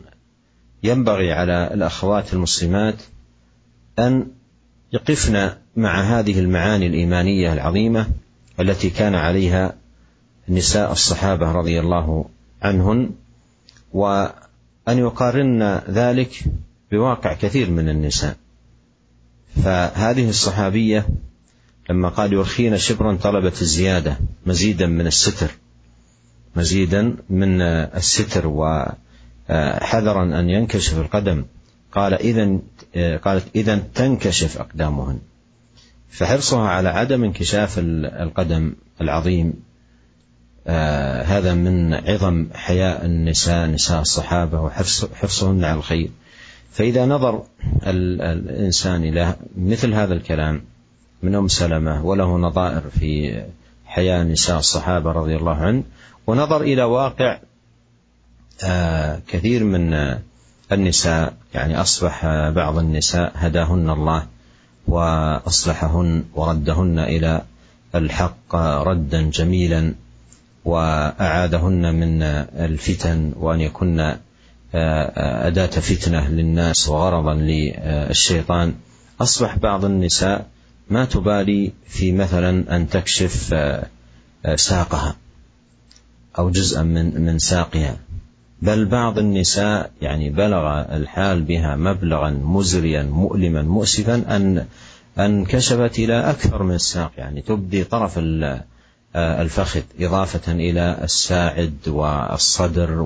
ينبغي 0.83 1.31
على 1.31 1.73
الأخوات 1.73 2.33
المسلمات 2.33 2.95
أن 3.99 4.27
يقفن 4.93 5.51
مع 5.75 6.01
هذه 6.01 6.39
المعاني 6.39 6.87
الإيمانية 6.87 7.53
العظيمة 7.53 8.07
التي 8.59 8.89
كان 8.89 9.15
عليها 9.15 9.75
نساء 10.49 10.91
الصحابة 10.91 11.51
رضي 11.51 11.79
الله 11.79 12.25
عنهن 12.61 13.11
وأن 13.93 14.97
يقارن 14.97 15.81
ذلك 15.89 16.43
بواقع 16.91 17.33
كثير 17.33 17.69
من 17.69 17.89
النساء. 17.89 18.35
فهذه 19.63 20.29
الصحابية 20.29 21.07
لما 21.89 22.09
قال 22.09 22.33
يرخين 22.33 22.77
شبرا 22.77 23.15
طلبت 23.15 23.61
الزيادة 23.61 24.17
مزيدا 24.45 24.87
من 24.87 25.07
الستر 25.07 25.51
مزيدا 26.55 27.15
من 27.29 27.61
الستر 27.61 28.47
وحذرا 28.47 30.39
أن 30.39 30.49
ينكشف 30.49 30.97
القدم. 30.97 31.45
قال 31.91 32.13
إذا 32.13 32.59
قالت 33.17 33.45
إذا 33.55 33.75
تنكشف 33.95 34.57
أقدامهن. 34.57 35.19
فحرصها 36.09 36.67
على 36.67 36.89
عدم 36.89 37.23
انكشاف 37.23 37.79
القدم 37.79 38.75
العظيم 39.01 39.53
آه 40.67 41.21
هذا 41.23 41.53
من 41.53 41.93
عظم 41.93 42.47
حياء 42.53 43.05
النساء 43.05 43.67
نساء 43.67 44.01
الصحابة 44.01 44.61
وحرصهن 44.61 45.63
على 45.63 45.77
الخير. 45.77 46.09
فإذا 46.75 47.05
نظر 47.05 47.43
الإنسان 47.87 49.03
إلى 49.03 49.35
مثل 49.57 49.93
هذا 49.93 50.13
الكلام 50.13 50.61
من 51.23 51.35
أم 51.35 51.47
سلمة 51.47 52.05
وله 52.05 52.37
نظائر 52.37 52.81
في 52.99 53.43
حياة 53.85 54.23
نساء 54.23 54.59
الصحابة 54.59 55.11
رضي 55.11 55.35
الله 55.35 55.55
عنه 55.55 55.83
ونظر 56.27 56.61
إلى 56.61 56.83
واقع 56.83 57.39
آه، 58.63 59.21
كثير 59.27 59.63
من 59.63 60.15
النساء 60.71 61.33
يعني 61.53 61.81
أصبح 61.81 62.25
بعض 62.49 62.77
النساء 62.77 63.31
هداهن 63.35 63.89
الله 63.89 64.27
وأصلحهن 64.87 66.23
وردهن 66.33 66.99
إلى 66.99 67.41
الحق 67.95 68.55
ردا 68.55 69.21
جميلا 69.21 69.93
وأعاذهن 70.65 71.95
من 71.95 72.23
الفتن 72.65 73.33
وأن 73.39 73.61
يكن 73.61 74.15
أداة 74.73 75.65
فتنة 75.65 76.29
للناس 76.29 76.89
وغرضا 76.89 77.33
للشيطان. 77.33 78.73
أصبح 79.21 79.57
بعض 79.57 79.85
النساء 79.85 80.47
ما 80.89 81.05
تبالي 81.05 81.71
في 81.87 82.11
مثلا 82.11 82.75
أن 82.75 82.89
تكشف 82.89 83.55
ساقها 84.55 85.15
أو 86.39 86.49
جزءا 86.49 86.83
من 86.83 87.21
من 87.21 87.39
ساقها. 87.39 87.97
بل 88.61 88.85
بعض 88.85 89.19
النساء 89.19 89.91
يعني 90.01 90.29
بلغ 90.29 90.95
الحال 90.95 91.41
بها 91.41 91.75
مبلغا 91.75 92.29
مزريا 92.29 93.03
مؤلما 93.03 93.61
مؤسفا 93.61 94.15
أن 94.15 94.65
أن 95.19 95.45
كشفت 95.45 95.99
إلى 95.99 96.29
أكثر 96.29 96.63
من 96.63 96.75
الساق. 96.75 97.11
يعني 97.17 97.41
تبدي 97.41 97.83
طرف 97.83 98.19
الفخذ 99.15 99.81
إضافة 99.99 100.51
إلى 100.51 100.99
الساعد 101.03 101.77
والصدر 101.87 103.01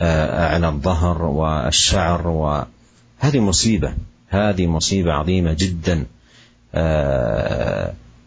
وأعلى 0.00 0.68
الظهر 0.68 1.22
والشعر 1.22 2.28
وهذه 2.28 3.40
مصيبة 3.40 3.94
هذه 4.28 4.66
مصيبة 4.66 5.12
عظيمة 5.12 5.56
جدا. 5.58 6.06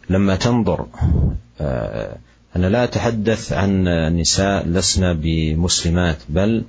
لما 0.10 0.36
تنظر 0.36 0.86
أنا 2.56 2.68
لا 2.70 2.84
أتحدث 2.84 3.54
عن 3.54 3.84
نساء 4.18 4.68
لسنا 4.68 5.14
بمسلمات 5.14 6.18
بل 6.30 6.64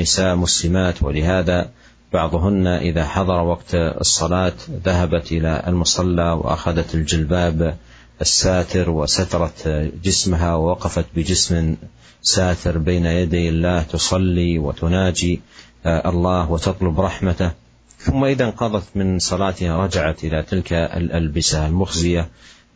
نساء 0.00 0.36
مسلمات. 0.36 1.02
ولهذا 1.02 1.70
بعضهن 2.12 2.66
إذا 2.66 3.04
حضر 3.04 3.42
وقت 3.42 3.74
الصلاة 3.74 4.52
ذهبت 4.84 5.32
إلى 5.32 5.62
المصلى 5.66 6.32
وأخذت 6.32 6.94
الجلباب 6.94 7.76
الساتر 8.20 8.90
وسترت 8.90 9.68
جسمها 10.04 10.54
ووقفت 10.54 11.06
بجسم 11.16 11.76
ساتر 12.22 12.78
بين 12.78 13.06
يدي 13.06 13.48
الله 13.48 13.82
تصلي 13.82 14.58
وتناجي 14.58 15.40
الله 15.86 16.50
وتطلب 16.50 17.00
رحمته. 17.00 17.50
ثم 17.98 18.24
إذا 18.24 18.44
انقضت 18.44 18.84
من 18.94 19.18
صلاتها 19.18 19.76
رجعت 19.84 20.24
إلى 20.24 20.42
تلك 20.42 20.72
الألبسة 20.72 21.66
المخزية 21.66 22.28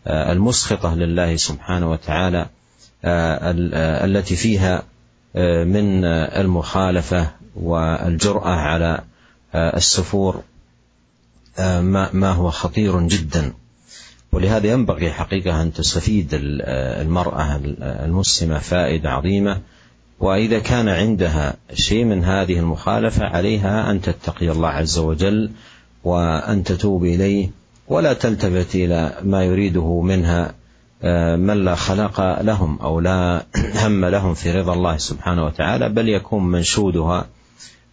المسخطة 0.06 0.94
لله 0.94 1.36
سبحانه 1.36 1.90
وتعالى 1.90 2.46
التي 4.04 4.36
فيها 4.36 4.82
من 5.64 6.04
المخالفة 6.04 7.30
والجرأة 7.56 8.50
على 8.50 9.04
السفور 9.54 10.42
ما 12.12 12.32
هو 12.32 12.50
خطير 12.50 13.00
جدا. 13.00 13.52
ولهذا 14.38 14.66
ينبغي 14.66 15.10
حقيقة 15.10 15.62
أن 15.62 15.72
تستفيد 15.72 16.28
المرأة 16.32 17.60
المسلمة 17.80 18.58
فائدة 18.58 19.10
عظيمة 19.10 19.60
وإذا 20.20 20.58
كان 20.58 20.88
عندها 20.88 21.56
شيء 21.74 22.04
من 22.04 22.24
هذه 22.24 22.58
المخالفة 22.58 23.24
عليها 23.24 23.90
أن 23.90 24.00
تتقي 24.00 24.50
الله 24.50 24.68
عز 24.68 24.98
وجل 24.98 25.50
وأن 26.04 26.64
تتوب 26.64 27.04
إليه 27.04 27.50
ولا 27.88 28.12
تلتفت 28.12 28.74
إلى 28.74 29.12
ما 29.22 29.44
يريده 29.44 30.00
منها 30.00 30.54
من 31.36 31.64
لا 31.64 31.74
خلق 31.74 32.40
لهم 32.40 32.78
أو 32.78 33.00
لا 33.00 33.46
هم 33.82 34.04
لهم 34.04 34.34
في 34.34 34.52
رضا 34.52 34.72
الله 34.72 34.96
سبحانه 34.96 35.44
وتعالى 35.44 35.88
بل 35.88 36.08
يكون 36.08 36.44
منشودها 36.44 37.26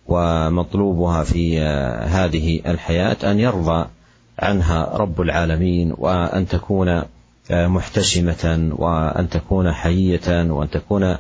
ومطلوبها 0.08 1.24
في 1.24 1.60
هذه 2.08 2.62
الحياة 2.66 3.18
أن 3.24 3.40
يرضى 3.40 3.88
عنها 4.40 4.98
رب 4.98 5.22
العالمين 5.22 5.94
وأن 5.98 6.48
تكون 6.48 7.02
محتشمة 7.52 8.74
وأن 8.76 9.30
تكون 9.30 9.72
حية 9.72 10.52
وأن 10.52 10.70
تكون 10.70 11.18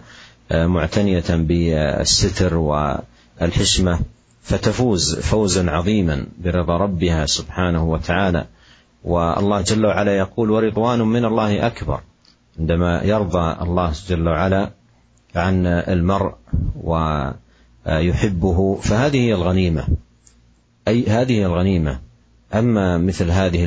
معتنية 0.51 1.23
بالستر 1.29 2.57
والحشمة 2.57 3.99
فتفوز 4.41 5.19
فوزا 5.19 5.71
عظيما 5.71 6.25
برضا 6.37 6.77
ربها 6.77 7.25
سبحانه 7.25 7.83
وتعالى. 7.83 8.45
والله 9.03 9.61
جل 9.61 9.85
وعلا 9.85 10.17
يقول 10.17 10.51
ورضوان 10.51 11.01
من 11.01 11.25
الله 11.25 11.67
أكبر 11.67 11.99
عندما 12.59 13.01
يرضى 13.03 13.55
الله 13.61 13.93
جل 14.07 14.27
وعلا 14.27 14.71
عن 15.35 15.65
المرء 15.65 16.33
ويحبه 16.83 18.75
فهذه 18.81 19.17
هي 19.17 19.33
الغنيمة. 19.33 19.87
أي 20.87 21.05
هذه 21.07 21.45
الغنيمة. 21.45 21.99
أما 22.55 22.97
مثل 22.97 23.31
هذه 23.31 23.65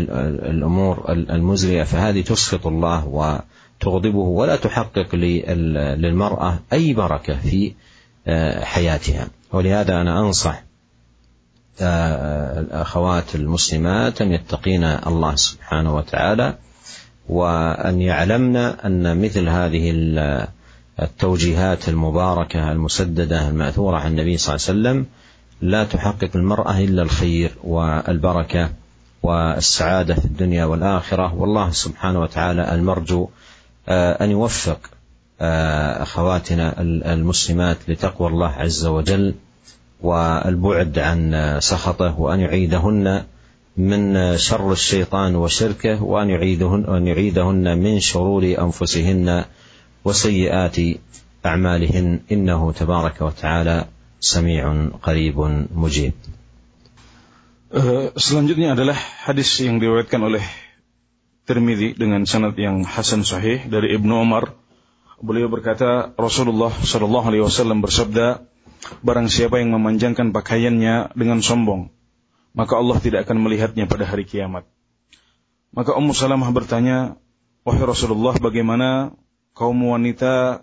الأمور 0.51 1.12
المزرية 1.12 1.83
فهذه 1.83 2.20
تسخط 2.20 2.66
الله 2.66 3.07
وتغضبه 3.07 4.18
ولا 4.18 4.57
تحقق 4.57 5.14
للمرأة 5.14 6.59
أي 6.72 6.92
بركة 6.94 7.35
في 7.38 7.72
حياتها. 8.62 9.29
ولهذا 9.53 10.01
أنا 10.01 10.20
أنصح 10.20 10.62
الأخوات 11.81 13.35
المسلمات 13.35 14.22
أن 14.22 14.33
يتقين 14.33 14.85
الله 14.85 15.35
سبحانه 15.35 15.96
وتعالى 15.96 16.55
وأن 17.29 18.01
يعلمن 18.03 18.57
أن 18.57 19.22
مثل 19.22 19.48
هذه 19.48 19.92
التوجيهات 21.03 21.88
المباركة 21.88 22.72
المسددة 22.72 23.48
المأثورة 23.48 23.96
عن 23.96 24.11
النبي 24.11 24.37
صلى 24.37 24.57
الله 24.57 24.68
عليه 24.68 24.79
وسلم 24.79 25.07
لا 25.60 25.84
تحقق 25.84 26.30
المرأة 26.34 26.78
إلا 26.78 27.02
الخير 27.02 27.54
والبركة 27.64 28.70
والسعادة 29.22 30.14
في 30.14 30.24
الدنيا 30.24 30.64
والآخرة. 30.64 31.34
والله 31.34 31.70
سبحانه 31.70 32.20
وتعالى 32.20 32.74
المرجو 32.74 33.28
أن 33.88 34.30
يوفق 34.30 34.78
أخواتنا 35.40 36.74
المسلمات 37.12 37.76
لتقوى 37.88 38.28
الله 38.28 38.48
عز 38.48 38.86
وجل 38.86 39.34
والبعد 40.00 40.98
عن 40.98 41.56
سخطه 41.60 42.20
وأن 42.20 42.40
يعيدهن 42.40 43.24
من 43.76 44.36
شر 44.36 44.72
الشيطان 44.72 45.36
وشركه 45.36 46.02
وأن 46.02 46.30
يعيدهن 46.30 46.84
وأن 46.88 47.06
يعيدهن 47.06 47.78
من 47.78 48.00
شرور 48.00 48.54
أنفسهن 48.58 49.44
وسيئات 50.04 50.76
أعمالهن. 51.46 52.20
إنه 52.32 52.72
تبارك 52.72 53.20
وتعالى 53.20 53.84
سميع 54.19 54.63
قريب 55.03 55.38
مجيب. 55.75 56.15
Uh, 57.73 58.13
selanjutnya 58.13 58.77
adalah 58.77 58.93
hadis 59.25 59.49
yang 59.57 59.81
diriwayatkan 59.81 60.21
oleh 60.21 60.45
Tirmidzi 61.43 61.97
dengan 61.97 62.23
sanad 62.23 62.53
yang 62.53 62.86
hasan 62.86 63.25
sahih 63.25 63.65
dari 63.65 63.97
Ibnu 63.97 64.13
Umar. 64.13 64.53
Beliau 65.19 65.49
berkata 65.49 66.13
Rasulullah 66.13 66.69
Shallallahu 66.69 67.33
alaihi 67.33 67.43
wasallam 67.43 67.81
bersabda, 67.81 68.45
Barang 69.01 69.25
siapa 69.25 69.57
yang 69.57 69.73
memanjangkan 69.73 70.36
pakaiannya 70.36 71.15
dengan 71.17 71.41
sombong, 71.41 71.89
maka 72.53 72.77
Allah 72.77 72.99
tidak 73.01 73.25
akan 73.27 73.41
melihatnya 73.41 73.89
pada 73.89 74.05
hari 74.05 74.23
kiamat. 74.27 74.69
Maka 75.73 75.97
Ummu 75.97 76.13
Salamah 76.13 76.51
bertanya, 76.53 77.17
Wahai 77.65 77.83
Rasulullah, 77.83 78.38
bagaimana 78.38 79.17
kaum 79.57 79.79
wanita 79.81 80.62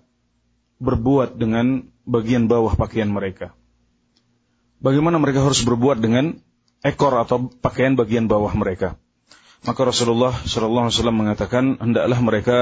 berbuat 0.78 1.36
dengan 1.36 1.90
bagian 2.05 2.47
bawah 2.47 2.77
pakaian 2.77 3.09
mereka? 3.09 3.53
Bagaimana 4.79 5.17
mereka 5.17 5.41
harus 5.41 5.65
berbuat 5.65 5.99
dengan 5.99 6.37
ekor 6.85 7.17
atau 7.17 7.49
pakaian 7.49 7.97
bagian 7.97 8.29
bawah 8.29 8.53
mereka? 8.53 8.97
Maka 9.65 9.81
Rasulullah 9.81 10.33
Shallallahu 10.33 10.89
Alaihi 10.89 10.97
Wasallam 11.01 11.17
mengatakan 11.17 11.63
hendaklah 11.81 12.19
mereka 12.21 12.57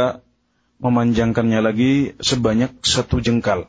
memanjangkannya 0.79 1.59
lagi 1.59 2.15
sebanyak 2.23 2.79
satu 2.83 3.19
jengkal 3.19 3.67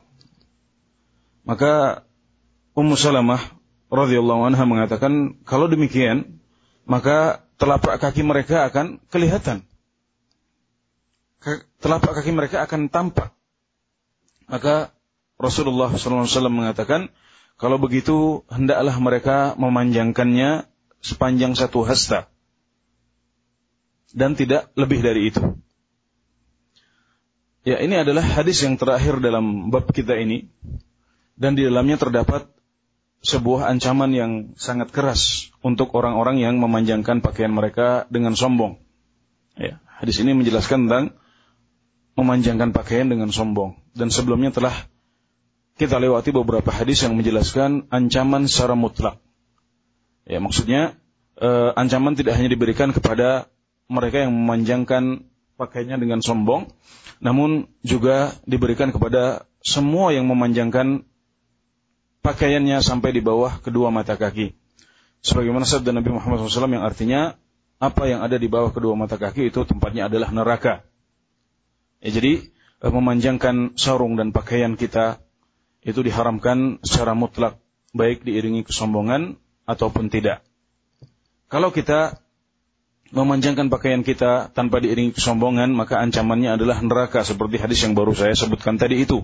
maka 1.45 2.03
Ummu 2.75 2.97
Salamah 2.97 3.39
radhiyallahu 3.93 4.49
anha 4.49 4.65
mengatakan 4.67 5.39
kalau 5.45 5.69
demikian 5.71 6.41
maka 6.89 7.47
telapak 7.61 8.01
kaki 8.01 8.25
mereka 8.27 8.67
akan 8.67 8.99
kelihatan. 9.13 9.63
Telapak 11.79 12.13
kaki 12.19 12.33
mereka 12.33 12.65
akan 12.65 12.89
tampak. 12.89 13.37
Maka 14.49 14.97
Rasulullah 15.39 15.91
SAW 15.91 16.27
mengatakan, 16.51 17.11
kalau 17.55 17.79
begitu 17.79 18.43
hendaklah 18.51 18.95
mereka 18.99 19.55
memanjangkannya 19.55 20.67
sepanjang 21.05 21.55
satu 21.55 21.87
hasta. 21.87 22.27
Dan 24.15 24.39
tidak 24.39 24.71
lebih 24.79 25.03
dari 25.03 25.31
itu. 25.31 25.43
Ya, 27.65 27.81
ini 27.81 27.97
adalah 27.97 28.23
hadis 28.23 28.61
yang 28.63 28.77
terakhir 28.77 29.19
dalam 29.25 29.73
bab 29.73 29.89
kita 29.91 30.15
ini 30.21 30.53
dan 31.35 31.57
di 31.57 31.65
dalamnya 31.65 31.97
terdapat 31.97 32.47
sebuah 33.25 33.73
ancaman 33.73 34.13
yang 34.13 34.33
sangat 34.61 34.93
keras 34.93 35.49
untuk 35.65 35.97
orang-orang 35.97 36.45
yang 36.45 36.61
memanjangkan 36.61 37.25
pakaian 37.25 37.51
mereka 37.51 38.05
dengan 38.13 38.37
sombong. 38.37 38.85
Ya, 39.57 39.81
hadis 39.97 40.21
ini 40.21 40.37
menjelaskan 40.37 40.87
tentang 40.87 41.17
memanjangkan 42.21 42.77
pakaian 42.77 43.09
dengan 43.09 43.33
sombong 43.33 43.81
dan 43.97 44.13
sebelumnya 44.13 44.53
telah 44.53 44.77
kita 45.75 45.99
lewati 45.99 46.31
beberapa 46.31 46.71
hadis 46.71 47.03
yang 47.03 47.19
menjelaskan 47.19 47.91
ancaman 47.91 48.47
secara 48.47 48.79
mutlak. 48.79 49.19
Ya, 50.25 50.39
maksudnya 50.39 50.95
eh, 51.39 51.71
ancaman 51.75 52.15
tidak 52.15 52.39
hanya 52.39 52.49
diberikan 52.49 52.95
kepada 52.95 53.51
mereka 53.91 54.23
yang 54.23 54.33
memanjangkan 54.33 55.27
pakainya 55.59 55.99
dengan 55.99 56.23
sombong, 56.23 56.71
namun 57.19 57.71
juga 57.83 58.35
diberikan 58.47 58.95
kepada 58.95 59.47
semua 59.61 60.15
yang 60.15 60.31
memanjangkan 60.31 61.07
pakaiannya 62.23 62.81
sampai 62.81 63.11
di 63.11 63.21
bawah 63.21 63.59
kedua 63.61 63.91
mata 63.91 64.15
kaki. 64.15 64.55
Sebagaimana 65.25 65.65
sabda 65.65 65.91
Nabi 65.93 66.13
Muhammad 66.13 66.45
SAW 66.47 66.69
yang 66.71 66.85
artinya 66.85 67.35
apa 67.83 68.07
yang 68.07 68.23
ada 68.23 68.39
di 68.39 68.47
bawah 68.47 68.71
kedua 68.71 68.95
mata 68.95 69.19
kaki 69.19 69.51
itu 69.51 69.67
tempatnya 69.67 70.07
adalah 70.07 70.31
neraka. 70.31 70.87
Ya, 71.99 72.15
jadi 72.15 72.47
eh, 72.79 72.93
memanjangkan 72.95 73.75
sarung 73.75 74.15
dan 74.15 74.31
pakaian 74.31 74.79
kita 74.79 75.24
itu 75.85 76.01
diharamkan 76.01 76.81
secara 76.81 77.13
mutlak 77.13 77.61
baik 77.93 78.25
diiringi 78.25 78.65
kesombongan 78.65 79.37
ataupun 79.69 80.09
tidak. 80.09 80.41
Kalau 81.53 81.71
kita 81.71 82.19
memanjangkan 83.15 83.71
pakaian 83.71 84.03
kita 84.03 84.51
tanpa 84.51 84.83
diiringi 84.83 85.15
kesombongan, 85.15 85.71
maka 85.71 86.03
ancamannya 86.03 86.59
adalah 86.59 86.83
neraka 86.83 87.23
seperti 87.23 87.63
hadis 87.63 87.85
yang 87.87 87.95
baru 87.95 88.17
saya 88.17 88.35
sebutkan 88.35 88.81
tadi 88.81 89.05
itu. 89.05 89.23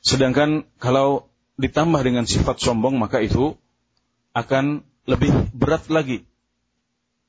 Sedangkan 0.00 0.64
kalau 0.80 1.28
ditambah 1.60 2.00
dengan 2.00 2.24
sifat 2.24 2.62
sombong, 2.62 2.96
maka 2.96 3.20
itu 3.20 3.58
akan 4.32 4.80
lebih 5.04 5.52
berat 5.52 5.90
lagi. 5.92 6.24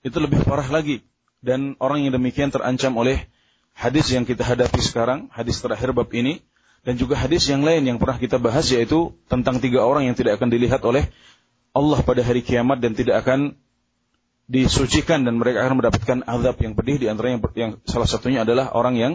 Itu 0.06 0.24
lebih 0.24 0.48
parah 0.48 0.70
lagi. 0.72 1.04
Dan 1.42 1.76
orang 1.82 2.06
yang 2.06 2.16
demikian 2.16 2.54
terancam 2.54 2.96
oleh 2.96 3.28
hadis 3.76 4.08
yang 4.14 4.24
kita 4.24 4.46
hadapi 4.46 4.80
sekarang, 4.80 5.28
hadis 5.34 5.60
terakhir 5.60 5.92
bab 5.92 6.08
ini, 6.14 6.40
dan 6.82 6.98
juga 6.98 7.14
hadis 7.14 7.46
yang 7.46 7.62
lain 7.62 7.86
yang 7.86 7.98
pernah 8.02 8.18
kita 8.18 8.42
bahas 8.42 8.66
yaitu 8.74 9.14
tentang 9.30 9.62
tiga 9.62 9.86
orang 9.86 10.10
yang 10.10 10.18
tidak 10.18 10.42
akan 10.42 10.50
dilihat 10.50 10.82
oleh 10.82 11.10
Allah 11.72 12.00
pada 12.02 12.26
hari 12.26 12.42
kiamat 12.42 12.82
dan 12.82 12.98
tidak 12.98 13.22
akan 13.22 13.56
disucikan 14.52 15.24
dan 15.24 15.40
mereka 15.40 15.64
akan 15.64 15.80
mendapatkan 15.80 16.18
azab 16.28 16.58
yang 16.60 16.74
pedih 16.76 16.98
di 17.00 17.08
antara 17.08 17.32
yang, 17.32 17.40
yang 17.56 17.72
salah 17.88 18.10
satunya 18.10 18.44
adalah 18.44 18.74
orang 18.76 19.00
yang 19.00 19.14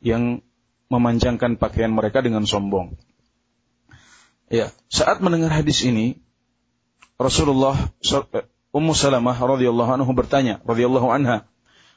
yang 0.00 0.40
memanjangkan 0.88 1.60
pakaian 1.60 1.92
mereka 1.92 2.24
dengan 2.24 2.48
sombong. 2.48 2.96
Ya, 4.48 4.72
saat 4.88 5.20
mendengar 5.20 5.52
hadis 5.52 5.84
ini 5.84 6.24
Rasulullah 7.20 7.76
eh, 8.00 8.48
Ummu 8.72 8.96
Salamah 8.96 9.36
radhiyallahu 9.36 10.00
anhu 10.00 10.10
bertanya, 10.16 10.64
radhiyallahu 10.64 11.12
anha 11.12 11.44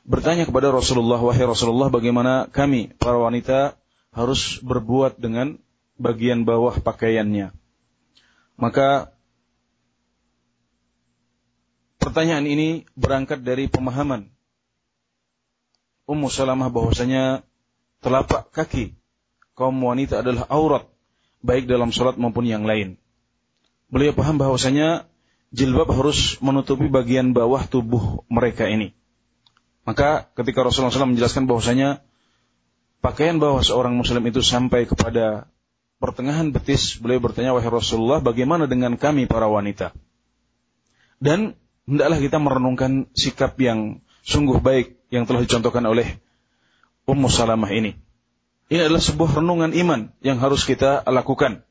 bertanya 0.03 0.43
kepada 0.43 0.73
Rasulullah, 0.73 1.21
wahai 1.21 1.47
Rasulullah, 1.47 1.87
bagaimana 1.87 2.51
kami 2.51 2.91
para 2.99 3.15
wanita 3.21 3.79
harus 4.11 4.59
berbuat 4.59 5.19
dengan 5.19 5.59
bagian 5.95 6.43
bawah 6.43 6.75
pakaiannya. 6.79 7.55
Maka 8.59 9.15
pertanyaan 11.97 12.45
ini 12.45 12.85
berangkat 12.93 13.41
dari 13.41 13.71
pemahaman 13.71 14.31
Ummu 16.11 16.27
Salamah 16.27 16.67
bahwasanya 16.67 17.45
telapak 18.03 18.51
kaki 18.51 18.99
kaum 19.55 19.79
wanita 19.79 20.19
adalah 20.19 20.43
aurat 20.51 20.83
baik 21.39 21.71
dalam 21.71 21.95
sholat 21.95 22.19
maupun 22.19 22.43
yang 22.43 22.67
lain. 22.67 22.99
Beliau 23.87 24.11
paham 24.11 24.35
bahwasanya 24.35 25.07
jilbab 25.55 25.87
harus 25.87 26.35
menutupi 26.43 26.91
bagian 26.91 27.31
bawah 27.31 27.63
tubuh 27.63 28.27
mereka 28.27 28.67
ini. 28.67 28.91
Maka 29.87 30.27
ketika 30.35 30.67
Rasulullah 30.67 30.93
SAW 30.93 31.15
menjelaskan 31.15 31.47
bahwasanya 31.47 32.03
pakaian 33.01 33.41
bawah 33.41 33.65
seorang 33.65 33.97
muslim 33.97 34.21
itu 34.29 34.45
sampai 34.45 34.85
kepada 34.85 35.49
pertengahan 36.01 36.53
betis, 36.53 36.97
beliau 36.97 37.21
bertanya, 37.21 37.53
wahai 37.53 37.69
Rasulullah, 37.69 38.21
bagaimana 38.21 38.65
dengan 38.65 38.97
kami 38.97 39.25
para 39.25 39.49
wanita? 39.49 39.93
Dan 41.21 41.53
hendaklah 41.85 42.17
kita 42.17 42.37
merenungkan 42.41 43.09
sikap 43.13 43.57
yang 43.61 44.01
sungguh 44.25 44.61
baik 44.61 44.97
yang 45.13 45.29
telah 45.29 45.45
dicontohkan 45.45 45.85
oleh 45.85 46.17
Ummu 47.05 47.29
Salamah 47.29 47.69
ini. 47.73 47.97
Ini 48.71 48.87
adalah 48.87 49.03
sebuah 49.03 49.43
renungan 49.43 49.75
iman 49.75 50.15
yang 50.23 50.39
harus 50.39 50.63
kita 50.63 51.03
lakukan. 51.05 51.61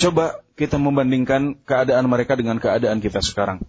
Coba 0.00 0.40
kita 0.56 0.80
membandingkan 0.80 1.60
keadaan 1.62 2.08
mereka 2.08 2.34
dengan 2.34 2.56
keadaan 2.56 3.04
kita 3.04 3.20
sekarang. 3.20 3.62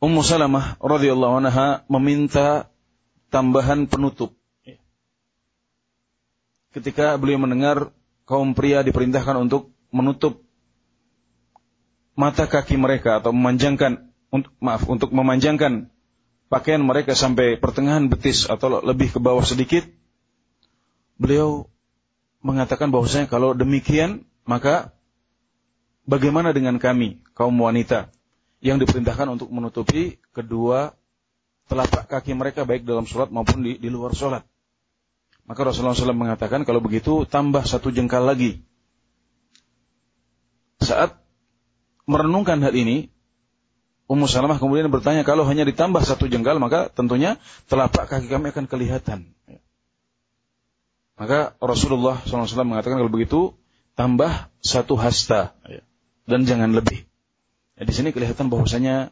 Ummu 0.00 0.20
Salamah 0.20 0.76
radhiyallahu 0.80 1.40
anha 1.40 1.84
meminta 1.88 2.68
tambahan 3.32 3.88
penutup 3.88 4.39
ketika 6.70 7.18
beliau 7.18 7.42
mendengar 7.42 7.90
kaum 8.26 8.54
pria 8.54 8.86
diperintahkan 8.86 9.36
untuk 9.42 9.74
menutup 9.90 10.42
mata 12.14 12.46
kaki 12.46 12.78
mereka 12.78 13.18
atau 13.18 13.34
memanjangkan 13.34 14.10
maaf 14.62 14.86
untuk 14.86 15.10
memanjangkan 15.10 15.90
pakaian 16.46 16.82
mereka 16.82 17.18
sampai 17.18 17.58
pertengahan 17.58 18.06
betis 18.06 18.46
atau 18.46 18.82
lebih 18.82 19.10
ke 19.10 19.18
bawah 19.18 19.42
sedikit 19.42 19.86
beliau 21.18 21.66
mengatakan 22.42 22.94
bahwasanya 22.94 23.26
kalau 23.26 23.54
demikian 23.54 24.26
maka 24.46 24.94
bagaimana 26.06 26.54
dengan 26.54 26.78
kami 26.78 27.22
kaum 27.34 27.54
wanita 27.58 28.10
yang 28.62 28.78
diperintahkan 28.78 29.26
untuk 29.30 29.48
menutupi 29.50 30.18
kedua 30.30 30.94
telapak 31.66 32.10
kaki 32.10 32.34
mereka 32.34 32.66
baik 32.66 32.82
dalam 32.82 33.06
sholat 33.06 33.30
maupun 33.30 33.62
di, 33.62 33.78
di 33.78 33.88
luar 33.90 34.14
sholat 34.14 34.42
maka 35.50 35.66
Rasulullah 35.66 35.98
SAW 35.98 36.14
mengatakan 36.14 36.62
kalau 36.62 36.78
begitu 36.78 37.26
tambah 37.26 37.66
satu 37.66 37.90
jengkal 37.90 38.22
lagi. 38.22 38.62
Saat 40.78 41.18
merenungkan 42.06 42.62
hal 42.62 42.70
ini, 42.70 43.10
Ummu 44.06 44.30
Salamah 44.30 44.62
kemudian 44.62 44.86
bertanya 44.94 45.26
kalau 45.26 45.42
hanya 45.50 45.66
ditambah 45.66 46.06
satu 46.06 46.30
jengkal 46.30 46.62
maka 46.62 46.86
tentunya 46.86 47.34
telapak 47.66 48.06
kaki 48.06 48.30
kami 48.30 48.54
akan 48.54 48.70
kelihatan. 48.70 49.34
Maka 51.18 51.58
Rasulullah 51.58 52.22
SAW 52.22 52.46
mengatakan 52.62 53.02
kalau 53.02 53.10
begitu 53.10 53.58
tambah 53.98 54.54
satu 54.62 54.94
hasta 54.94 55.58
dan 56.30 56.46
jangan 56.46 56.78
lebih. 56.78 57.10
Ya, 57.74 57.90
di 57.90 57.94
sini 57.94 58.14
kelihatan 58.14 58.54
bahwasanya 58.54 59.10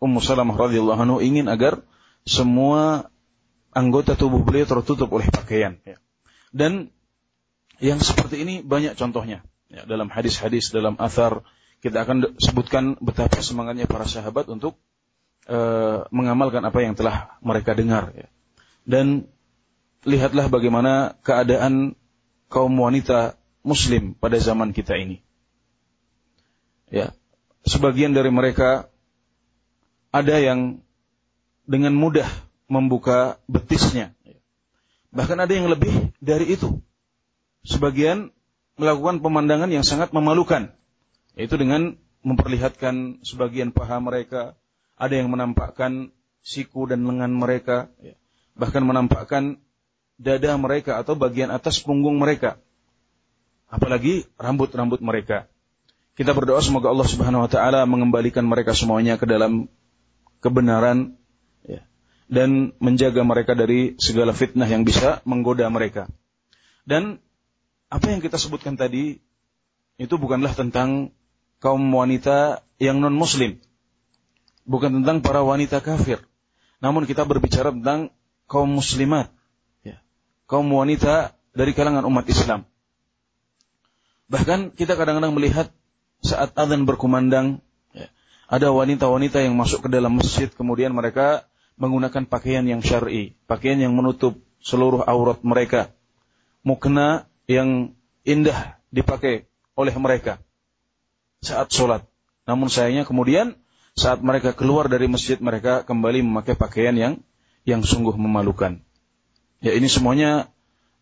Ummu 0.00 0.24
Salamah 0.24 0.56
radhiyallahu 0.56 1.00
anhu 1.04 1.20
ingin 1.20 1.52
agar 1.52 1.84
semua 2.24 3.12
anggota 3.76 4.16
tubuh 4.16 4.40
beliau 4.40 4.64
tertutup 4.64 5.12
oleh 5.12 5.28
pakaian. 5.28 5.76
Ya. 5.84 6.00
Dan 6.48 6.88
yang 7.76 8.00
seperti 8.00 8.40
ini 8.40 8.64
banyak 8.64 8.96
contohnya. 8.96 9.44
Ya, 9.68 9.84
dalam 9.84 10.08
hadis-hadis, 10.08 10.72
dalam 10.72 10.96
athar, 10.96 11.44
kita 11.84 12.08
akan 12.08 12.40
sebutkan 12.40 12.96
betapa 13.04 13.44
semangatnya 13.44 13.84
para 13.84 14.08
sahabat 14.08 14.48
untuk 14.48 14.80
uh, 15.50 16.08
mengamalkan 16.08 16.64
apa 16.64 16.80
yang 16.80 16.96
telah 16.96 17.36
mereka 17.44 17.76
dengar. 17.76 18.16
Ya. 18.16 18.32
Dan 18.88 19.28
lihatlah 20.08 20.48
bagaimana 20.48 21.20
keadaan 21.20 21.98
kaum 22.48 22.72
wanita 22.80 23.36
muslim 23.60 24.16
pada 24.16 24.40
zaman 24.40 24.72
kita 24.72 24.96
ini. 24.96 25.20
Ya, 26.86 27.12
sebagian 27.66 28.14
dari 28.14 28.30
mereka 28.30 28.86
ada 30.14 30.38
yang 30.38 30.80
dengan 31.66 31.98
mudah 31.98 32.30
membuka 32.66 33.38
betisnya. 33.46 34.14
Bahkan 35.14 35.38
ada 35.38 35.52
yang 35.54 35.70
lebih 35.70 36.12
dari 36.20 36.52
itu. 36.52 36.82
Sebagian 37.66 38.30
melakukan 38.76 39.24
pemandangan 39.24 39.70
yang 39.72 39.86
sangat 39.86 40.12
memalukan. 40.12 40.70
Yaitu 41.38 41.56
dengan 41.56 41.96
memperlihatkan 42.26 43.22
sebagian 43.22 43.72
paha 43.72 44.02
mereka. 44.02 44.58
Ada 44.98 45.22
yang 45.24 45.32
menampakkan 45.32 46.12
siku 46.44 46.84
dan 46.90 47.06
lengan 47.06 47.32
mereka. 47.32 47.88
Bahkan 48.58 48.82
menampakkan 48.82 49.62
dada 50.16 50.56
mereka 50.56 51.00
atau 51.00 51.16
bagian 51.16 51.52
atas 51.52 51.80
punggung 51.80 52.16
mereka. 52.20 52.60
Apalagi 53.68 54.26
rambut-rambut 54.36 55.00
mereka. 55.02 55.48
Kita 56.16 56.32
berdoa 56.32 56.64
semoga 56.64 56.88
Allah 56.88 57.04
Subhanahu 57.04 57.44
wa 57.44 57.50
taala 57.50 57.84
mengembalikan 57.84 58.46
mereka 58.48 58.72
semuanya 58.72 59.20
ke 59.20 59.28
dalam 59.28 59.68
kebenaran 60.40 61.12
dan 62.26 62.74
menjaga 62.82 63.22
mereka 63.22 63.54
dari 63.54 63.94
segala 64.02 64.34
fitnah 64.34 64.66
yang 64.66 64.82
bisa 64.82 65.22
menggoda 65.22 65.66
mereka. 65.70 66.10
Dan 66.86 67.22
apa 67.86 68.10
yang 68.10 68.18
kita 68.18 68.38
sebutkan 68.38 68.74
tadi 68.74 69.22
itu 69.96 70.14
bukanlah 70.18 70.52
tentang 70.52 71.14
kaum 71.62 71.82
wanita 71.94 72.66
yang 72.82 72.98
non 72.98 73.14
muslim. 73.14 73.62
Bukan 74.66 75.02
tentang 75.02 75.22
para 75.22 75.46
wanita 75.46 75.78
kafir. 75.78 76.18
Namun 76.82 77.06
kita 77.06 77.22
berbicara 77.22 77.70
tentang 77.70 78.10
kaum 78.50 78.68
muslimat. 78.68 79.30
Ya. 79.86 80.02
Kaum 80.50 80.66
wanita 80.66 81.38
dari 81.54 81.72
kalangan 81.72 82.04
umat 82.04 82.26
Islam. 82.26 82.66
Bahkan 84.26 84.74
kita 84.74 84.98
kadang-kadang 84.98 85.32
melihat 85.32 85.70
saat 86.18 86.50
azan 86.58 86.82
berkumandang, 86.82 87.62
ya, 87.94 88.10
ada 88.50 88.74
wanita-wanita 88.74 89.38
yang 89.38 89.54
masuk 89.54 89.86
ke 89.86 89.88
dalam 89.88 90.18
masjid, 90.18 90.50
kemudian 90.50 90.90
mereka 90.90 91.46
menggunakan 91.76 92.24
pakaian 92.28 92.64
yang 92.64 92.80
syar'i, 92.80 93.36
pakaian 93.44 93.76
yang 93.76 93.92
menutup 93.92 94.40
seluruh 94.60 95.04
aurat 95.04 95.40
mereka, 95.44 95.92
mukna 96.64 97.28
yang 97.46 97.94
indah 98.26 98.80
dipakai 98.90 99.46
oleh 99.76 99.94
mereka 100.00 100.40
saat 101.44 101.70
sholat. 101.70 102.02
Namun 102.48 102.72
sayangnya 102.72 103.04
kemudian 103.04 103.54
saat 103.96 104.20
mereka 104.20 104.52
keluar 104.52 104.88
dari 104.88 105.08
masjid 105.08 105.36
mereka 105.38 105.84
kembali 105.84 106.24
memakai 106.24 106.56
pakaian 106.56 106.96
yang 106.96 107.14
yang 107.68 107.84
sungguh 107.84 108.14
memalukan. 108.16 108.80
Ya 109.60 109.72
ini 109.72 109.88
semuanya 109.88 110.52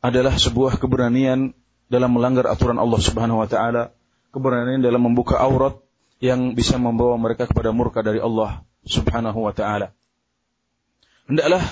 adalah 0.05 0.37
sebuah 0.37 0.77
keberanian 0.77 1.57
dalam 1.89 2.11
melanggar 2.17 2.49
aturan 2.49 2.77
Allah 2.77 3.01
Subhanahu 3.01 3.41
wa 3.45 3.49
taala, 3.49 3.93
keberanian 4.31 4.81
dalam 4.81 5.01
membuka 5.05 5.41
aurat 5.41 5.81
yang 6.23 6.57
bisa 6.57 6.81
membawa 6.81 7.17
mereka 7.21 7.45
kepada 7.45 7.73
murka 7.75 8.01
dari 8.01 8.21
Allah 8.23 8.65
Subhanahu 8.89 9.45
wa 9.45 9.53
taala. 9.53 9.93
Hendaklah 11.25 11.63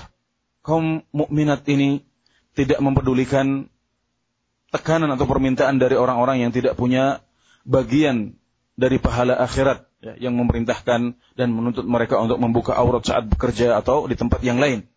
kaum 0.65 1.05
mukminat 1.12 1.67
ini 1.69 2.07
tidak 2.57 2.81
mempedulikan 2.81 3.69
tekanan 4.73 5.12
atau 5.12 5.29
permintaan 5.29 5.77
dari 5.77 5.97
orang-orang 5.97 6.49
yang 6.49 6.53
tidak 6.53 6.77
punya 6.81 7.21
bagian 7.69 8.41
dari 8.73 8.97
pahala 8.97 9.37
akhirat 9.37 9.85
ya, 10.01 10.29
yang 10.29 10.35
memerintahkan 10.41 11.15
dan 11.37 11.49
menuntut 11.53 11.85
mereka 11.85 12.17
untuk 12.19 12.41
membuka 12.41 12.73
aurat 12.73 13.05
saat 13.05 13.29
bekerja 13.29 13.77
atau 13.77 14.09
di 14.09 14.17
tempat 14.17 14.41
yang 14.41 14.57
lain. 14.57 14.88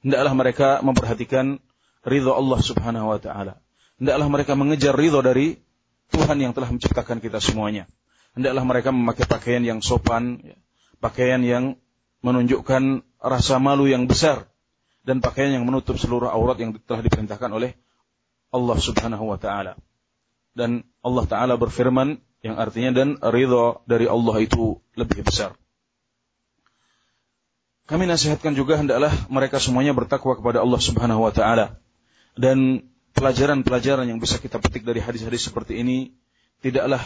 Hendaklah 0.00 0.32
mereka 0.32 0.68
memperhatikan 0.80 1.60
ridho 2.08 2.32
Allah 2.32 2.60
Subhanahu 2.64 3.12
wa 3.12 3.20
taala. 3.20 3.60
Hendaklah 4.00 4.28
mereka 4.32 4.56
mengejar 4.56 4.96
ridho 4.96 5.20
dari 5.20 5.60
Tuhan 6.08 6.40
yang 6.40 6.56
telah 6.56 6.72
menciptakan 6.72 7.20
kita 7.20 7.38
semuanya. 7.38 7.84
Hendaklah 8.32 8.64
mereka 8.64 8.88
memakai 8.90 9.28
pakaian 9.28 9.60
yang 9.60 9.84
sopan, 9.84 10.40
ya, 10.40 10.56
pakaian 10.98 11.44
yang 11.44 11.76
menunjukkan 12.24 13.04
rasa 13.20 13.60
malu 13.60 13.86
yang 13.86 14.08
besar 14.08 14.48
dan 15.04 15.20
pakaian 15.20 15.60
yang 15.60 15.64
menutup 15.68 15.96
seluruh 15.96 16.28
aurat 16.28 16.56
yang 16.60 16.76
telah 16.84 17.04
diperintahkan 17.04 17.50
oleh 17.52 17.76
Allah 18.50 18.76
Subhanahu 18.80 19.30
wa 19.30 19.38
taala. 19.38 19.76
Dan 20.56 20.82
Allah 21.04 21.24
taala 21.28 21.54
berfirman 21.60 22.18
yang 22.40 22.56
artinya 22.56 22.90
dan 22.96 23.08
ridho 23.20 23.84
dari 23.84 24.08
Allah 24.08 24.36
itu 24.40 24.80
lebih 24.96 25.22
besar. 25.24 25.54
Kami 27.86 28.06
nasihatkan 28.06 28.54
juga 28.54 28.78
hendaklah 28.78 29.10
mereka 29.26 29.58
semuanya 29.58 29.90
bertakwa 29.90 30.38
kepada 30.38 30.62
Allah 30.62 30.80
Subhanahu 30.80 31.26
wa 31.26 31.32
taala. 31.34 31.78
Dan 32.38 32.86
pelajaran-pelajaran 33.12 34.06
yang 34.06 34.22
bisa 34.22 34.38
kita 34.38 34.62
petik 34.62 34.86
dari 34.86 35.02
hadis-hadis 35.02 35.50
seperti 35.50 35.82
ini 35.82 36.14
tidaklah 36.62 37.02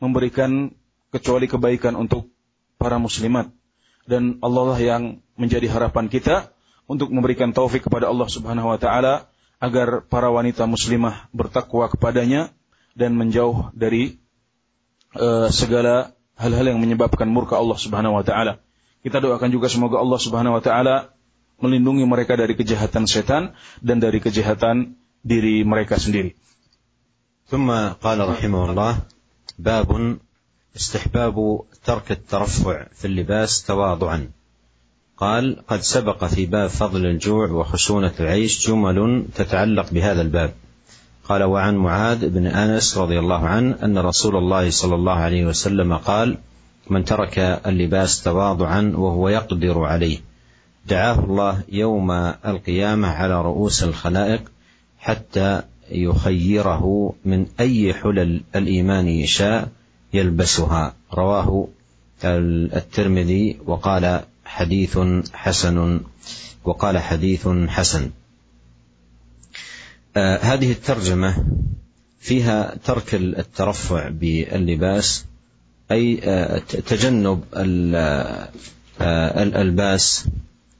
memberikan 0.00 0.72
kecuali 1.12 1.46
kebaikan 1.46 1.94
untuk 1.94 2.32
para 2.80 2.96
muslimat 2.96 3.52
dan 4.07 4.39
Allah 4.39 4.75
lah 4.75 4.79
yang 4.79 5.03
menjadi 5.35 5.67
harapan 5.67 6.07
kita 6.07 6.49
untuk 6.87 7.11
memberikan 7.11 7.51
taufik 7.51 7.85
kepada 7.85 8.07
Allah 8.07 8.25
Subhanahu 8.31 8.71
wa 8.71 8.79
taala 8.79 9.27
agar 9.59 10.05
para 10.07 10.31
wanita 10.31 10.63
muslimah 10.65 11.27
bertakwa 11.35 11.91
kepadanya 11.91 12.55
dan 12.95 13.13
menjauh 13.13 13.69
dari 13.75 14.17
uh, 15.17 15.51
segala 15.51 16.15
hal-hal 16.39 16.73
yang 16.73 16.79
menyebabkan 16.79 17.27
murka 17.27 17.59
Allah 17.59 17.77
Subhanahu 17.77 18.17
wa 18.17 18.23
taala. 18.23 18.63
Kita 19.03 19.19
doakan 19.21 19.49
juga 19.51 19.67
semoga 19.67 19.99
Allah 19.99 20.19
Subhanahu 20.21 20.57
wa 20.57 20.63
taala 20.63 20.95
melindungi 21.57 22.05
mereka 22.05 22.37
dari 22.37 22.53
kejahatan 22.53 23.09
setan 23.09 23.57
dan 23.81 23.97
dari 23.97 24.21
kejahatan 24.23 24.97
diri 25.21 25.65
mereka 25.67 25.99
sendiri. 25.99 26.33
ثم 27.47 27.71
قال 28.03 28.19
رحمه 28.19 28.61
الله 28.71 28.93
باب 29.59 29.89
استحباب 30.76 31.60
ترك 31.84 32.12
الترفع 32.12 32.86
في 32.94 33.04
اللباس 33.04 33.64
تواضعا. 33.64 34.28
قال 35.16 35.62
قد 35.68 35.80
سبق 35.80 36.24
في 36.24 36.46
باب 36.46 36.70
فضل 36.70 37.06
الجوع 37.06 37.50
وخشونة 37.50 38.12
العيش 38.20 38.68
جمل 38.68 39.24
تتعلق 39.34 39.90
بهذا 39.90 40.22
الباب. 40.22 40.54
قال 41.24 41.42
وعن 41.42 41.76
معاذ 41.76 42.28
بن 42.28 42.46
أنس 42.46 42.98
رضي 42.98 43.18
الله 43.18 43.46
عنه 43.46 43.76
أن 43.82 43.98
رسول 43.98 44.36
الله 44.36 44.70
صلى 44.70 44.94
الله 44.94 45.12
عليه 45.12 45.46
وسلم 45.46 45.96
قال 45.96 46.38
من 46.90 47.04
ترك 47.04 47.38
اللباس 47.38 48.22
تواضعا 48.22 48.92
وهو 48.96 49.28
يقدر 49.28 49.84
عليه 49.84 50.18
دعاه 50.86 51.24
الله 51.24 51.62
يوم 51.68 52.10
القيامة 52.46 53.08
على 53.08 53.42
رؤوس 53.42 53.82
الخلائق 53.82 54.42
حتى 54.98 55.62
يخيره 55.90 57.14
من 57.24 57.46
أي 57.60 57.94
حلل 57.94 58.40
الإيمان 58.56 59.08
يشاء 59.08 59.68
يلبسها. 60.12 60.94
رواه 61.14 61.68
الترمذي 62.24 63.58
وقال 63.66 64.20
حديث 64.44 64.98
حسن 65.32 66.00
وقال 66.64 66.98
حديث 66.98 67.48
حسن. 67.48 68.10
آه 70.16 70.38
هذه 70.38 70.72
الترجمة 70.72 71.44
فيها 72.20 72.74
ترك 72.84 73.14
الترفع 73.14 74.08
باللباس 74.08 75.24
أي 75.90 76.20
آه 76.24 76.58
تجنب 76.58 77.44
آه 77.54 78.48
الألباس 79.42 80.28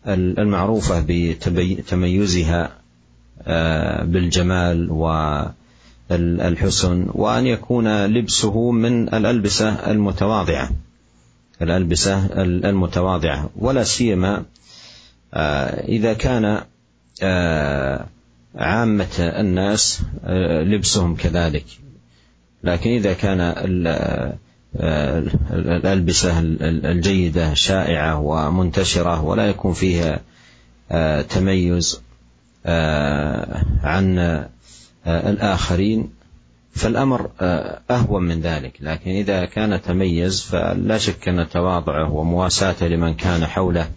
المعروفة 0.06 1.04
بتميزها 1.48 2.78
بالجمال 4.02 4.90
والحسن 6.12 7.06
وأن 7.12 7.46
يكون 7.46 8.06
لبسه 8.06 8.70
من 8.70 9.14
الألبسة 9.14 9.90
المتواضعة. 9.90 10.70
الألبسة 11.62 12.26
المتواضعة 12.42 13.50
ولا 13.56 13.84
سيما 13.84 14.44
إذا 15.88 16.12
كان 16.12 16.60
عامة 18.54 19.18
الناس 19.18 20.02
لبسهم 20.62 21.16
كذلك. 21.16 21.64
لكن 22.64 22.90
إذا 22.90 23.12
كان 23.12 23.40
الألبسة 25.50 26.38
الجيدة 26.62 27.54
شائعة 27.54 28.20
ومنتشرة 28.20 29.24
ولا 29.24 29.46
يكون 29.46 29.72
فيها 29.72 30.20
تميز 31.22 32.00
عن 33.84 34.44
الآخرين 35.06 36.10
فالأمر 36.74 37.30
أهون 37.90 38.22
من 38.22 38.40
ذلك. 38.40 38.76
لكن 38.80 39.10
إذا 39.10 39.44
كان 39.44 39.82
تميز 39.82 40.42
فلا 40.42 40.98
شك 40.98 41.28
أن 41.28 41.48
تواضعه 41.48 42.12
ومواساته 42.12 42.86
لمن 42.86 43.14
كان 43.14 43.46
حوله 43.46 43.90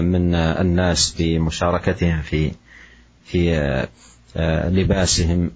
من 0.00 0.34
الناس 0.34 1.14
بمشاركتهم 1.18 2.22
في 2.22 2.50
في 3.24 3.86
لباسهم. 4.68 5.50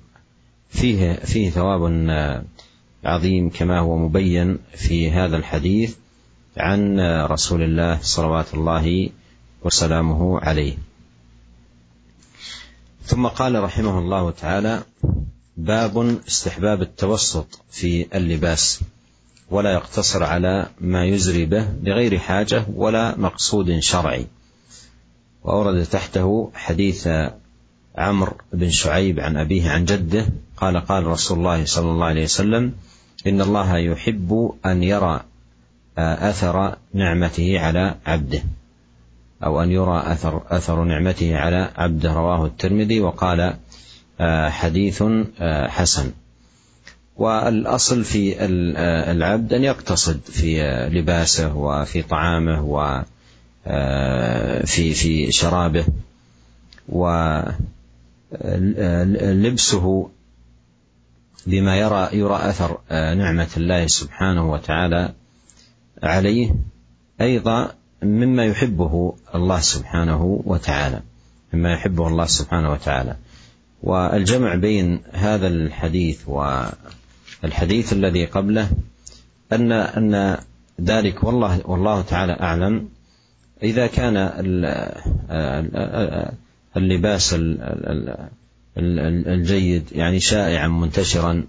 فيه 0.71 1.13
فيه 1.13 1.51
ثواب 1.51 1.83
عظيم 3.05 3.51
كما 3.51 3.79
هو 3.79 3.99
مبين 3.99 4.59
في 4.75 5.11
هذا 5.11 5.37
الحديث 5.37 5.97
عن 6.57 7.01
رسول 7.27 7.63
الله 7.63 7.99
صلوات 8.03 8.55
الله 8.55 9.11
وسلامه 9.63 10.41
عليه. 10.41 10.90
ثم 13.05 13.27
قال 13.27 13.63
رحمه 13.63 13.99
الله 13.99 14.31
تعالى 14.31 14.83
باب 15.57 16.19
استحباب 16.29 16.83
التوسط 16.83 17.61
في 17.71 18.07
اللباس 18.15 18.81
ولا 19.51 19.73
يقتصر 19.73 20.23
على 20.23 20.69
ما 20.81 21.05
يزري 21.05 21.45
به 21.45 21.67
لغير 21.83 22.19
حاجة 22.19 22.65
ولا 22.75 23.19
مقصود 23.19 23.79
شرعي. 23.79 24.27
وأورد 25.45 25.87
تحته 25.87 26.51
حديث 26.55 27.09
عمرو 27.97 28.33
بن 28.53 28.71
شعيب 28.71 29.21
عن 29.21 29.37
أبيه 29.37 29.71
عن 29.71 29.85
جده 29.85 30.27
قال 30.57 30.81
قال 30.81 31.07
رسول 31.07 31.39
الله 31.39 31.65
صلى 31.65 31.91
الله 31.91 32.07
عليه 32.07 32.25
وسلم 32.25 32.73
إن 33.27 33.41
الله 33.41 33.77
يحب 33.77 34.55
أن 34.67 34.83
يرى 34.83 35.25
أثر 35.99 36.77
نعمته 36.95 37.61
على 37.61 37.95
عبده. 38.07 38.43
أو 39.45 39.63
أن 39.63 39.71
يرى 39.71 40.03
أثر 40.07 40.43
أثر 40.49 40.85
نعمته 40.85 41.37
على 41.37 41.71
عبده 41.77 42.13
رواه 42.13 42.47
الترمذي 42.47 43.01
وقال 43.01 43.57
حديث 44.49 45.03
حسن. 45.69 46.13
والأصل 47.17 48.05
في 48.05 48.45
العبد 49.11 49.53
أن 49.53 49.65
يقتصد 49.65 50.21
في 50.25 50.63
لباسه 50.93 51.57
وفي 51.57 52.03
طعامه 52.03 52.65
وفي 52.65 53.05
في 54.95 55.33
شرابه. 55.33 55.85
ولبسه 58.49 60.11
بما 61.47 61.77
يرى 61.77 62.09
يرى 62.13 62.37
أثر 62.37 62.79
نعمة 62.91 63.49
الله 63.57 63.87
سبحانه 63.87 64.51
وتعالى 64.53 65.13
عليه. 66.03 66.55
أيضا 67.21 67.73
مما 68.03 68.45
يحبه 68.45 69.15
الله 69.35 69.61
سبحانه 69.61 70.43
وتعالى 70.45 71.03
مما 71.53 71.73
يحبه 71.73 72.09
الله 72.09 72.27
سبحانه 72.27 72.73
وتعالى. 72.73 73.17
والجمع 73.83 74.55
بين 74.55 75.01
هذا 75.13 75.47
الحديث 75.49 76.29
والحديث 76.29 77.93
الذي 77.93 78.25
قبله 78.25 78.71
أن 79.53 79.73
أن 79.73 80.39
ذلك 80.81 81.25
والله 81.25 81.61
والله 81.65 82.03
تعالى 82.03 82.33
أعلم. 82.33 82.89
إذا 83.63 83.87
كان 83.87 84.17
اللباس 86.77 87.37
الجيد 88.77 89.93
يعني 89.93 90.21
شائعا 90.21 90.69
منتشرا 90.69 91.47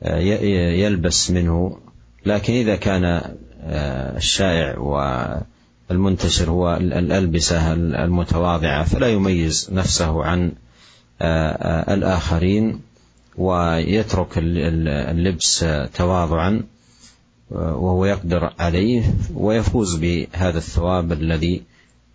فيلبس 0.00 1.30
منه 1.30 1.78
لكن 2.26 2.52
إذا 2.52 2.76
كان 2.76 3.34
الشائع 4.16 4.78
والمنتشر 5.90 6.50
هو 6.50 6.76
الألبسة 6.76 7.72
المتواضعة 7.72 8.84
فلا 8.84 9.08
يميز 9.08 9.68
نفسه 9.72 10.24
عن 10.24 10.52
الآخرين 11.88 12.80
ويترك 13.38 14.28
اللبس 14.38 15.66
تواضعا 15.94 16.62
وهو 17.50 18.04
يقدر 18.04 18.52
عليه 18.58 19.14
ويفوز 19.34 19.96
بهذا 19.96 20.58
الثواب 20.58 21.12
الذي 21.12 21.62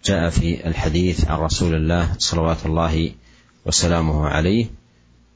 جاء 0.05 0.29
في 0.29 0.67
الحديث 0.67 1.27
عن 1.27 1.39
رسول 1.39 1.75
الله 1.75 2.09
صلوات 2.17 2.65
الله 2.65 3.11
وسلامه 3.65 4.27
عليه. 4.27 4.65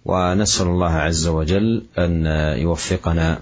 ونسأل 0.05 0.67
الله 0.67 0.91
عز 0.91 1.27
وجل 1.27 1.83
أن 1.97 2.25
يوفقنا 2.57 3.41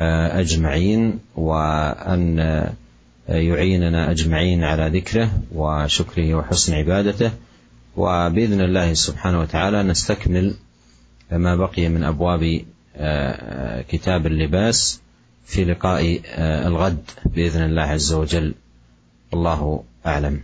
أجمعين 0.00 1.20
وأن 1.36 2.22
يعيننا 3.28 4.10
أجمعين 4.10 4.64
على 4.64 4.98
ذكره 4.98 5.30
وشكره 5.54 6.34
وحسن 6.34 6.74
عبادته. 6.74 7.30
وبإذن 7.96 8.60
الله 8.60 8.94
سبحانه 8.94 9.40
وتعالى 9.40 9.82
نستكمل 9.82 10.54
ما 11.30 11.56
بقي 11.56 11.88
من 11.88 12.02
أبواب 12.02 12.42
كتاب 13.88 14.26
اللباس 14.26 15.00
في 15.46 15.64
لقاء 15.64 16.20
الغد 16.66 17.04
بإذن 17.24 17.62
الله 17.70 17.82
عز 17.82 18.12
وجل. 18.12 18.54
الله 19.34 19.84
أعلم. 20.06 20.36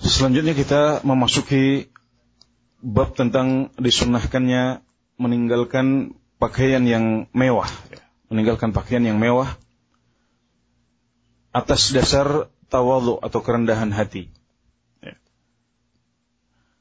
Selanjutnya 0.00 0.56
kita 0.56 1.04
memasuki 1.04 1.88
bab 2.80 3.12
tentang 3.12 3.68
disunahkannya 3.76 4.80
meninggalkan 5.20 6.16
pakaian 6.40 6.80
yang 6.88 7.28
mewah, 7.36 7.68
meninggalkan 8.32 8.72
pakaian 8.72 9.04
yang 9.04 9.20
mewah 9.20 9.60
atas 11.52 11.92
dasar 11.92 12.48
tawadhu 12.72 13.20
atau 13.20 13.40
kerendahan 13.44 13.92
hati. 13.92 14.32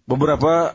Beberapa 0.10 0.74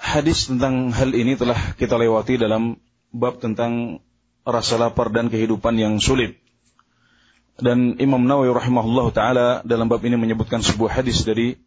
hadis 0.00 0.48
tentang 0.48 0.94
hal 0.94 1.12
ini 1.12 1.36
telah 1.36 1.76
kita 1.76 2.00
lewati 2.00 2.40
dalam 2.40 2.80
bab 3.12 3.42
tentang 3.42 4.00
rasa 4.46 4.80
lapar 4.80 5.12
dan 5.12 5.28
kehidupan 5.28 5.76
yang 5.76 6.00
sulit. 6.00 6.40
Dan 7.60 8.00
Imam 8.00 8.24
Nawawi 8.24 8.48
rahimahullah 8.48 9.06
taala 9.12 9.46
dalam 9.60 9.92
bab 9.92 10.00
ini 10.00 10.16
menyebutkan 10.16 10.64
sebuah 10.64 11.02
hadis 11.02 11.20
dari 11.28 11.60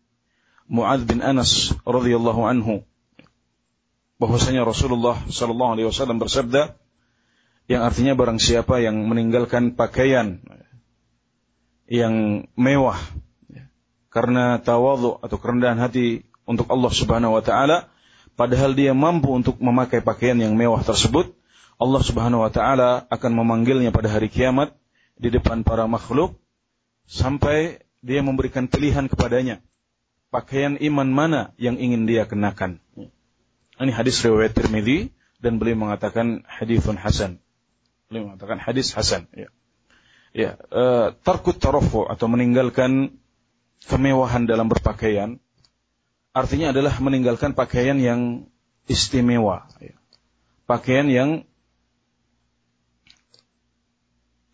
Mu'ad 0.65 1.05
bin 1.05 1.21
Anas 1.21 1.77
radhiyallahu 1.85 2.41
anhu 2.41 2.81
bahwasanya 4.21 4.63
Rasulullah 4.63 5.19
sallallahu 5.28 5.71
alaihi 5.75 5.88
wasallam 5.88 6.19
bersabda 6.19 6.75
yang 7.65 7.82
artinya 7.82 8.13
barang 8.13 8.38
siapa 8.38 8.80
yang 8.80 8.95
meninggalkan 9.10 9.73
pakaian 9.73 10.39
yang 11.89 12.45
mewah 12.56 12.97
karena 14.10 14.62
tawadhu 14.62 15.19
atau 15.19 15.38
kerendahan 15.38 15.78
hati 15.82 16.23
untuk 16.47 16.69
Allah 16.71 16.91
Subhanahu 16.93 17.36
wa 17.36 17.43
taala 17.43 17.91
padahal 18.39 18.71
dia 18.78 18.95
mampu 18.95 19.34
untuk 19.34 19.60
memakai 19.60 19.99
pakaian 19.99 20.38
yang 20.39 20.56
mewah 20.56 20.80
tersebut 20.82 21.36
Allah 21.75 22.01
Subhanahu 22.01 22.45
wa 22.45 22.51
taala 22.54 23.04
akan 23.12 23.32
memanggilnya 23.36 23.91
pada 23.91 24.08
hari 24.08 24.32
kiamat 24.32 24.71
di 25.19 25.28
depan 25.28 25.67
para 25.67 25.84
makhluk 25.89 26.39
sampai 27.06 27.84
dia 27.99 28.23
memberikan 28.23 28.71
pilihan 28.71 29.12
kepadanya 29.12 29.60
pakaian 30.36 30.75
iman 30.80 31.08
mana 31.08 31.41
yang 31.56 31.80
ingin 31.80 32.04
dia 32.04 32.28
kenakan. 32.28 32.84
Ini 33.75 33.91
hadis 33.91 34.23
riwayat 34.23 34.55
Tirmidzi 34.55 35.11
dan 35.43 35.59
beliau 35.59 35.75
mengatakan 35.88 36.47
hadisun 36.47 36.95
hasan. 36.95 37.43
Beliau 38.07 38.31
mengatakan 38.31 38.59
hadis 38.61 38.95
hasan. 38.95 39.27
Ya, 39.35 39.49
ya 40.31 40.51
uh, 40.71 41.11
tarkut 41.25 41.59
tarafu 41.59 42.07
atau 42.07 42.31
meninggalkan 42.31 43.19
kemewahan 43.83 44.47
dalam 44.47 44.71
berpakaian 44.71 45.43
artinya 46.35 46.75
adalah 46.75 46.99
meninggalkan 46.99 47.55
pakaian 47.55 47.95
yang 47.95 48.51
istimewa. 48.91 49.71
Ya. 49.79 49.95
Pakaian 50.67 51.07
yang 51.07 51.29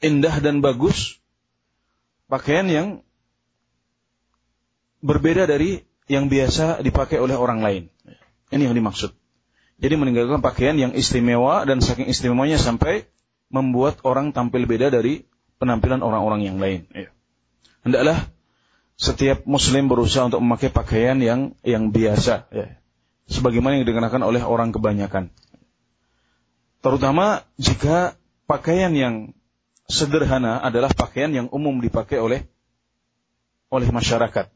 indah 0.06 0.38
dan 0.38 0.62
bagus, 0.62 1.18
pakaian 2.30 2.70
yang 2.70 2.88
berbeda 5.02 5.50
dari 5.50 5.82
yang 6.06 6.30
biasa 6.30 6.86
dipakai 6.86 7.18
oleh 7.18 7.34
orang 7.34 7.66
lain. 7.66 7.84
Ini 8.52 8.68
yang 8.70 8.76
dimaksud. 8.76 9.16
Jadi 9.82 9.96
meninggalkan 9.98 10.46
pakaian 10.46 10.78
yang 10.78 10.94
istimewa 10.94 11.66
dan 11.66 11.82
saking 11.82 12.06
istimewanya 12.06 12.62
sampai 12.62 13.10
membuat 13.50 14.04
orang 14.06 14.30
tampil 14.30 14.70
beda 14.70 14.94
dari 14.94 15.26
penampilan 15.58 16.06
orang-orang 16.06 16.46
yang 16.46 16.58
lain. 16.62 16.86
Ya. 16.94 17.10
Hendaklah 17.82 18.30
setiap 18.94 19.42
muslim 19.50 19.90
berusaha 19.90 20.30
untuk 20.30 20.44
memakai 20.46 20.70
pakaian 20.70 21.18
yang 21.18 21.58
yang 21.66 21.90
biasa, 21.90 22.46
ya. 22.54 22.78
sebagaimana 23.26 23.82
yang 23.82 23.90
dikenakan 23.90 24.22
oleh 24.22 24.46
orang 24.46 24.70
kebanyakan. 24.70 25.34
Terutama 26.86 27.42
jika 27.58 28.14
pakaian 28.46 28.94
yang 28.94 29.34
sederhana 29.90 30.62
adalah 30.62 30.94
pakaian 30.94 31.34
yang 31.34 31.48
umum 31.50 31.82
dipakai 31.82 32.22
oleh 32.22 32.46
oleh 33.74 33.90
masyarakat. 33.90 34.50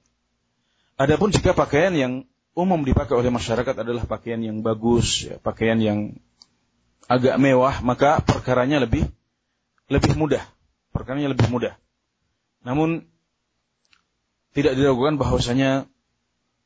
Adapun 0.96 1.34
jika 1.34 1.58
pakaian 1.58 1.92
yang 1.98 2.14
umum 2.56 2.82
dipakai 2.88 3.14
oleh 3.14 3.30
masyarakat 3.30 3.76
adalah 3.76 4.08
pakaian 4.08 4.40
yang 4.40 4.64
bagus, 4.64 5.28
ya, 5.28 5.36
pakaian 5.44 5.78
yang 5.78 6.00
agak 7.06 7.36
mewah, 7.38 7.84
maka 7.84 8.24
perkaranya 8.24 8.82
lebih 8.82 9.06
lebih 9.92 10.18
mudah. 10.18 10.42
Perkaranya 10.96 11.30
lebih 11.30 11.52
mudah. 11.52 11.76
Namun 12.66 13.06
tidak 14.56 14.80
diragukan 14.80 15.20
bahwasanya 15.20 15.86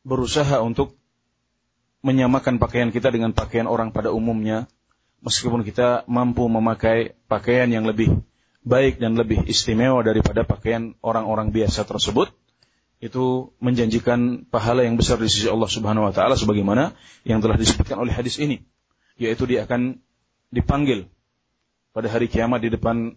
berusaha 0.06 0.62
untuk 0.62 0.95
menyamakan 2.06 2.62
pakaian 2.62 2.93
kita 2.93 3.12
dengan 3.12 3.36
pakaian 3.36 3.67
orang 3.67 3.91
pada 3.91 4.13
umumnya, 4.13 4.69
meskipun 5.19 5.67
kita 5.67 6.08
mampu 6.08 6.47
memakai 6.47 7.17
pakaian 7.28 7.67
yang 7.67 7.84
lebih 7.84 8.23
baik 8.63 9.02
dan 9.02 9.19
lebih 9.19 9.43
istimewa 9.49 9.99
daripada 10.06 10.47
pakaian 10.47 10.95
orang-orang 11.04 11.52
biasa 11.52 11.84
tersebut, 11.84 12.32
itu 12.99 13.55
menjanjikan 13.63 14.43
pahala 14.51 14.83
yang 14.83 14.99
besar 14.99 15.15
di 15.23 15.31
sisi 15.31 15.47
Allah 15.47 15.71
Subhanahu 15.71 16.12
wa 16.12 16.13
taala 16.13 16.35
sebagaimana 16.35 16.91
yang 17.23 17.39
telah 17.39 17.55
disebutkan 17.55 17.95
oleh 17.95 18.12
hadis 18.12 18.35
ini 18.43 18.67
yaitu 19.15 19.47
dia 19.47 19.63
akan 19.63 20.03
dipanggil 20.51 21.07
pada 21.95 22.12
hari 22.12 22.27
kiamat 22.27 22.59
di 22.59 22.69
depan 22.71 23.15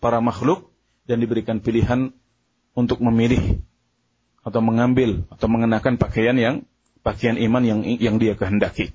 para 0.00 0.18
makhluk 0.24 0.72
dan 1.04 1.20
diberikan 1.20 1.60
pilihan 1.60 2.16
untuk 2.72 3.04
memilih 3.04 3.60
atau 4.42 4.64
mengambil 4.64 5.28
atau 5.28 5.46
mengenakan 5.46 6.00
pakaian 6.00 6.34
yang 6.34 6.64
pakaian 7.04 7.36
iman 7.36 7.62
yang 7.62 7.80
yang 7.84 8.16
dia 8.18 8.34
kehendaki. 8.34 8.90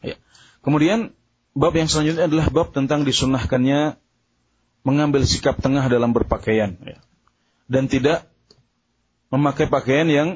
Ya. 0.00 0.18
Kemudian 0.64 1.14
bab 1.52 1.76
yang 1.76 1.86
selanjutnya 1.86 2.26
adalah 2.26 2.50
bab 2.50 2.74
tentang 2.74 3.06
disunahkannya 3.06 4.00
mengambil 4.84 5.22
sikap 5.24 5.60
tengah 5.60 5.86
dalam 5.88 6.12
berpakaian 6.12 6.76
ya. 6.82 6.98
dan 7.70 7.88
tidak 7.88 8.28
memakai 9.34 9.66
pakaian 9.66 10.06
yang 10.06 10.28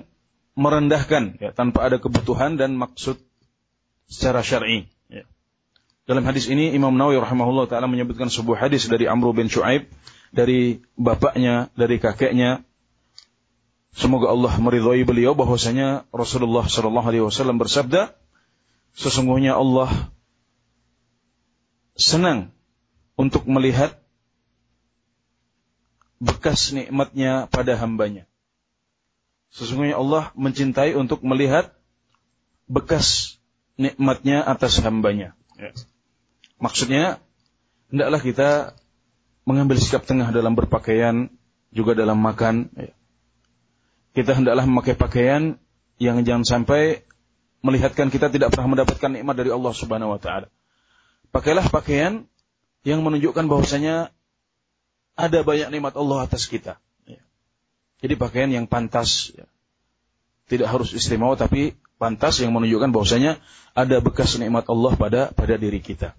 merendahkan 0.58 1.38
ya, 1.38 1.54
tanpa 1.54 1.86
ada 1.86 2.02
kebutuhan 2.02 2.58
dan 2.58 2.74
maksud 2.74 3.22
secara 4.10 4.42
syar'i. 4.42 4.90
Ya. 5.06 5.22
Dalam 6.02 6.26
hadis 6.26 6.50
ini 6.50 6.74
Imam 6.74 6.90
Nawawi 6.98 7.22
rahimahullah 7.22 7.70
taala 7.70 7.86
menyebutkan 7.86 8.26
sebuah 8.26 8.66
hadis 8.66 8.90
dari 8.90 9.06
Amr 9.06 9.30
bin 9.38 9.46
Shu'aib 9.46 9.86
dari 10.34 10.82
bapaknya, 10.98 11.72
dari 11.78 11.96
kakeknya. 12.02 12.66
Semoga 13.96 14.30
Allah 14.30 14.52
meridhai 14.60 15.02
beliau 15.02 15.32
bahwasanya 15.32 16.06
Rasulullah 16.12 16.66
Shallallahu 16.66 17.08
alaihi 17.08 17.24
wasallam 17.24 17.58
bersabda, 17.58 18.14
sesungguhnya 18.94 19.58
Allah 19.58 19.90
senang 21.98 22.54
untuk 23.18 23.42
melihat 23.50 23.98
bekas 26.22 26.70
nikmatnya 26.70 27.50
pada 27.50 27.74
hambanya. 27.74 28.27
Sesungguhnya 29.52 29.96
Allah 29.96 30.30
mencintai 30.36 30.92
untuk 30.94 31.24
melihat 31.24 31.72
bekas 32.68 33.38
nikmatnya 33.80 34.44
atas 34.44 34.76
hambanya. 34.84 35.32
Ya. 35.56 35.72
Maksudnya, 36.60 37.04
hendaklah 37.88 38.20
kita 38.20 38.50
mengambil 39.48 39.80
sikap 39.80 40.04
tengah 40.04 40.28
dalam 40.28 40.52
berpakaian, 40.52 41.32
juga 41.72 41.96
dalam 41.96 42.20
makan. 42.20 42.68
Ya. 42.76 42.92
Kita 44.12 44.36
hendaklah 44.36 44.66
memakai 44.68 44.98
pakaian 44.98 45.56
yang 45.96 46.20
jangan 46.26 46.44
sampai 46.44 47.08
melihatkan 47.62 48.10
kita 48.10 48.30
tidak 48.30 48.54
pernah 48.54 48.78
mendapatkan 48.78 49.10
nikmat 49.10 49.34
dari 49.34 49.50
Allah 49.50 49.72
Subhanahu 49.74 50.14
wa 50.14 50.20
taala. 50.20 50.48
Pakailah 51.34 51.66
pakaian 51.68 52.24
yang 52.86 53.02
menunjukkan 53.02 53.44
bahwasanya 53.50 54.14
ada 55.18 55.38
banyak 55.42 55.68
nikmat 55.74 55.94
Allah 55.98 56.24
atas 56.24 56.46
kita. 56.46 56.78
Jadi 57.98 58.14
pakaian 58.14 58.50
yang 58.50 58.70
pantas, 58.70 59.34
tidak 60.46 60.70
harus 60.70 60.94
istimewa, 60.94 61.34
tapi 61.34 61.74
pantas 61.98 62.38
yang 62.38 62.54
menunjukkan 62.54 62.94
bahwasanya 62.94 63.42
ada 63.74 63.98
bekas 63.98 64.38
nikmat 64.38 64.70
Allah 64.70 64.92
pada 64.94 65.20
pada 65.34 65.54
diri 65.58 65.82
kita. 65.82 66.14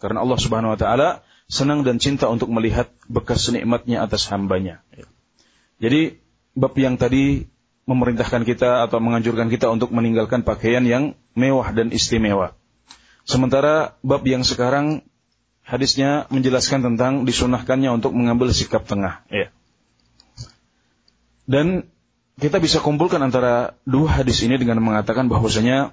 Karena 0.00 0.24
Allah 0.24 0.40
Subhanahu 0.40 0.72
wa 0.72 0.80
taala 0.80 1.08
senang 1.44 1.84
dan 1.84 2.00
cinta 2.00 2.26
untuk 2.32 2.48
melihat 2.48 2.88
bekas 3.06 3.52
nikmatnya 3.52 4.00
atas 4.00 4.24
hambanya. 4.32 4.80
Ya. 4.96 5.04
Jadi 5.80 6.20
bab 6.56 6.72
yang 6.80 6.96
tadi 6.96 7.44
memerintahkan 7.84 8.48
kita 8.48 8.88
atau 8.88 8.98
menganjurkan 9.02 9.52
kita 9.52 9.68
untuk 9.68 9.92
meninggalkan 9.92 10.40
pakaian 10.40 10.84
yang 10.88 11.12
mewah 11.36 11.68
dan 11.76 11.92
istimewa. 11.92 12.56
Sementara 13.28 13.98
bab 14.00 14.24
yang 14.24 14.40
sekarang 14.40 15.04
hadisnya 15.60 16.24
menjelaskan 16.32 16.80
tentang 16.80 17.28
disunahkannya 17.28 17.92
untuk 17.92 18.16
mengambil 18.16 18.48
sikap 18.56 18.88
tengah. 18.88 19.20
Ya. 19.28 19.52
Dan 21.50 21.90
kita 22.38 22.62
bisa 22.62 22.78
kumpulkan 22.78 23.18
antara 23.18 23.74
dua 23.82 24.22
hadis 24.22 24.38
ini 24.46 24.54
dengan 24.54 24.78
mengatakan 24.78 25.26
bahwasanya 25.26 25.90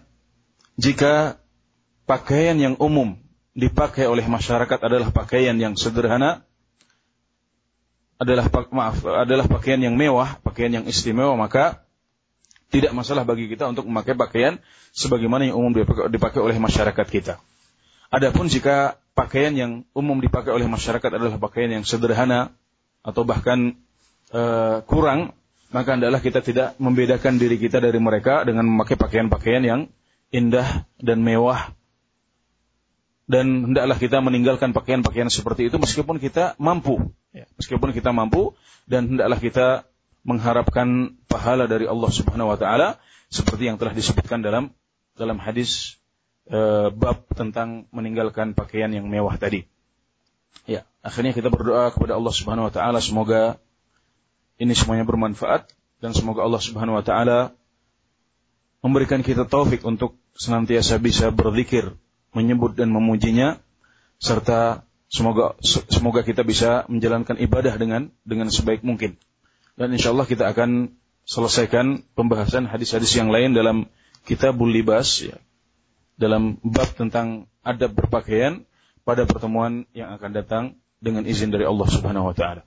jika 0.77 1.41
pakaian 2.05 2.53
yang 2.61 2.77
umum 2.77 3.17
dipakai 3.57 4.05
oleh 4.05 4.21
masyarakat 4.29 4.77
adalah 4.77 5.09
pakaian 5.09 5.57
yang 5.57 5.73
sederhana, 5.73 6.45
adalah 8.21 8.45
maaf 8.69 9.01
adalah 9.01 9.49
pakaian 9.49 9.81
yang 9.81 9.97
mewah, 9.97 10.37
pakaian 10.45 10.69
yang 10.69 10.85
istimewa, 10.85 11.33
maka 11.33 11.81
tidak 12.69 12.93
masalah 12.93 13.25
bagi 13.25 13.49
kita 13.49 13.65
untuk 13.65 13.89
memakai 13.89 14.13
pakaian 14.13 14.61
sebagaimana 14.93 15.49
yang 15.49 15.57
umum 15.57 15.73
dipakai 16.13 16.37
oleh 16.37 16.61
masyarakat 16.61 17.07
kita. 17.09 17.41
Adapun 18.13 18.45
jika 18.45 19.01
pakaian 19.17 19.57
yang 19.57 19.71
umum 19.97 20.21
dipakai 20.21 20.53
oleh 20.53 20.69
masyarakat 20.69 21.09
adalah 21.17 21.41
pakaian 21.41 21.81
yang 21.81 21.83
sederhana 21.83 22.53
atau 23.01 23.25
bahkan 23.25 23.73
uh, 24.31 24.85
kurang, 24.85 25.33
maka 25.67 25.99
adalah 25.99 26.23
kita 26.23 26.39
tidak 26.39 26.79
membedakan 26.79 27.35
diri 27.35 27.59
kita 27.59 27.83
dari 27.83 27.99
mereka 27.99 28.47
dengan 28.47 28.63
memakai 28.63 28.95
pakaian-pakaian 28.95 29.63
yang 29.63 29.81
indah 30.31 30.87
dan 30.99 31.19
mewah. 31.23 31.75
Dan 33.27 33.71
hendaklah 33.71 33.99
kita 33.99 34.23
meninggalkan 34.23 34.71
pakaian-pakaian 34.71 35.27
seperti 35.27 35.67
itu 35.67 35.75
meskipun 35.75 36.15
kita 36.15 36.55
mampu. 36.55 37.11
Ya, 37.35 37.43
meskipun 37.59 37.91
kita 37.91 38.15
mampu 38.15 38.55
dan 38.87 39.11
hendaklah 39.11 39.39
kita 39.43 39.67
mengharapkan 40.23 41.19
pahala 41.27 41.67
dari 41.67 41.87
Allah 41.87 42.07
Subhanahu 42.07 42.55
wa 42.55 42.59
taala 42.59 42.95
seperti 43.27 43.67
yang 43.67 43.75
telah 43.75 43.91
disebutkan 43.91 44.39
dalam 44.39 44.71
dalam 45.19 45.35
hadis 45.43 45.99
e, 46.47 46.87
bab 46.95 47.27
tentang 47.35 47.91
meninggalkan 47.91 48.55
pakaian 48.55 48.87
yang 48.87 49.11
mewah 49.11 49.35
tadi. 49.35 49.67
Ya, 50.63 50.87
akhirnya 51.03 51.35
kita 51.35 51.51
berdoa 51.51 51.91
kepada 51.91 52.15
Allah 52.15 52.31
Subhanahu 52.31 52.71
wa 52.71 52.73
taala 52.73 53.03
semoga 53.03 53.59
ini 54.57 54.73
semuanya 54.73 55.05
bermanfaat 55.05 55.69
dan 56.01 56.11
semoga 56.13 56.45
Allah 56.45 56.61
Subhanahu 56.61 56.97
wa 56.97 57.05
taala 57.05 57.53
memberikan 58.81 59.25
kita 59.25 59.45
taufik 59.49 59.81
untuk 59.85 60.17
senantiasa 60.37 61.01
bisa 61.01 61.33
berzikir, 61.33 61.97
menyebut 62.33 62.77
dan 62.77 62.93
memujinya 62.93 63.57
serta 64.21 64.85
semoga 65.09 65.57
semoga 65.89 66.21
kita 66.21 66.45
bisa 66.45 66.85
menjalankan 66.89 67.37
ibadah 67.41 67.73
dengan 67.77 68.13
dengan 68.21 68.49
sebaik 68.53 68.85
mungkin. 68.85 69.17
Dan 69.77 69.93
insya 69.93 70.13
Allah 70.13 70.25
kita 70.25 70.49
akan 70.49 70.93
selesaikan 71.27 72.05
pembahasan 72.17 72.65
hadis-hadis 72.65 73.13
yang 73.13 73.29
lain 73.29 73.53
dalam 73.53 73.89
kitabul 74.25 74.69
libas 74.69 75.21
ya, 75.21 75.37
dalam 76.17 76.57
bab 76.65 76.89
tentang 76.97 77.45
adab 77.61 77.93
berpakaian 77.93 78.65
pada 79.07 79.23
pertemuan 79.23 79.87
yang 79.95 80.11
akan 80.17 80.31
datang 80.33 80.63
dengan 80.99 81.23
izin 81.23 81.53
dari 81.53 81.63
Allah 81.63 81.87
Subhanahu 81.87 82.33
wa 82.33 82.35
taala. 82.35 82.66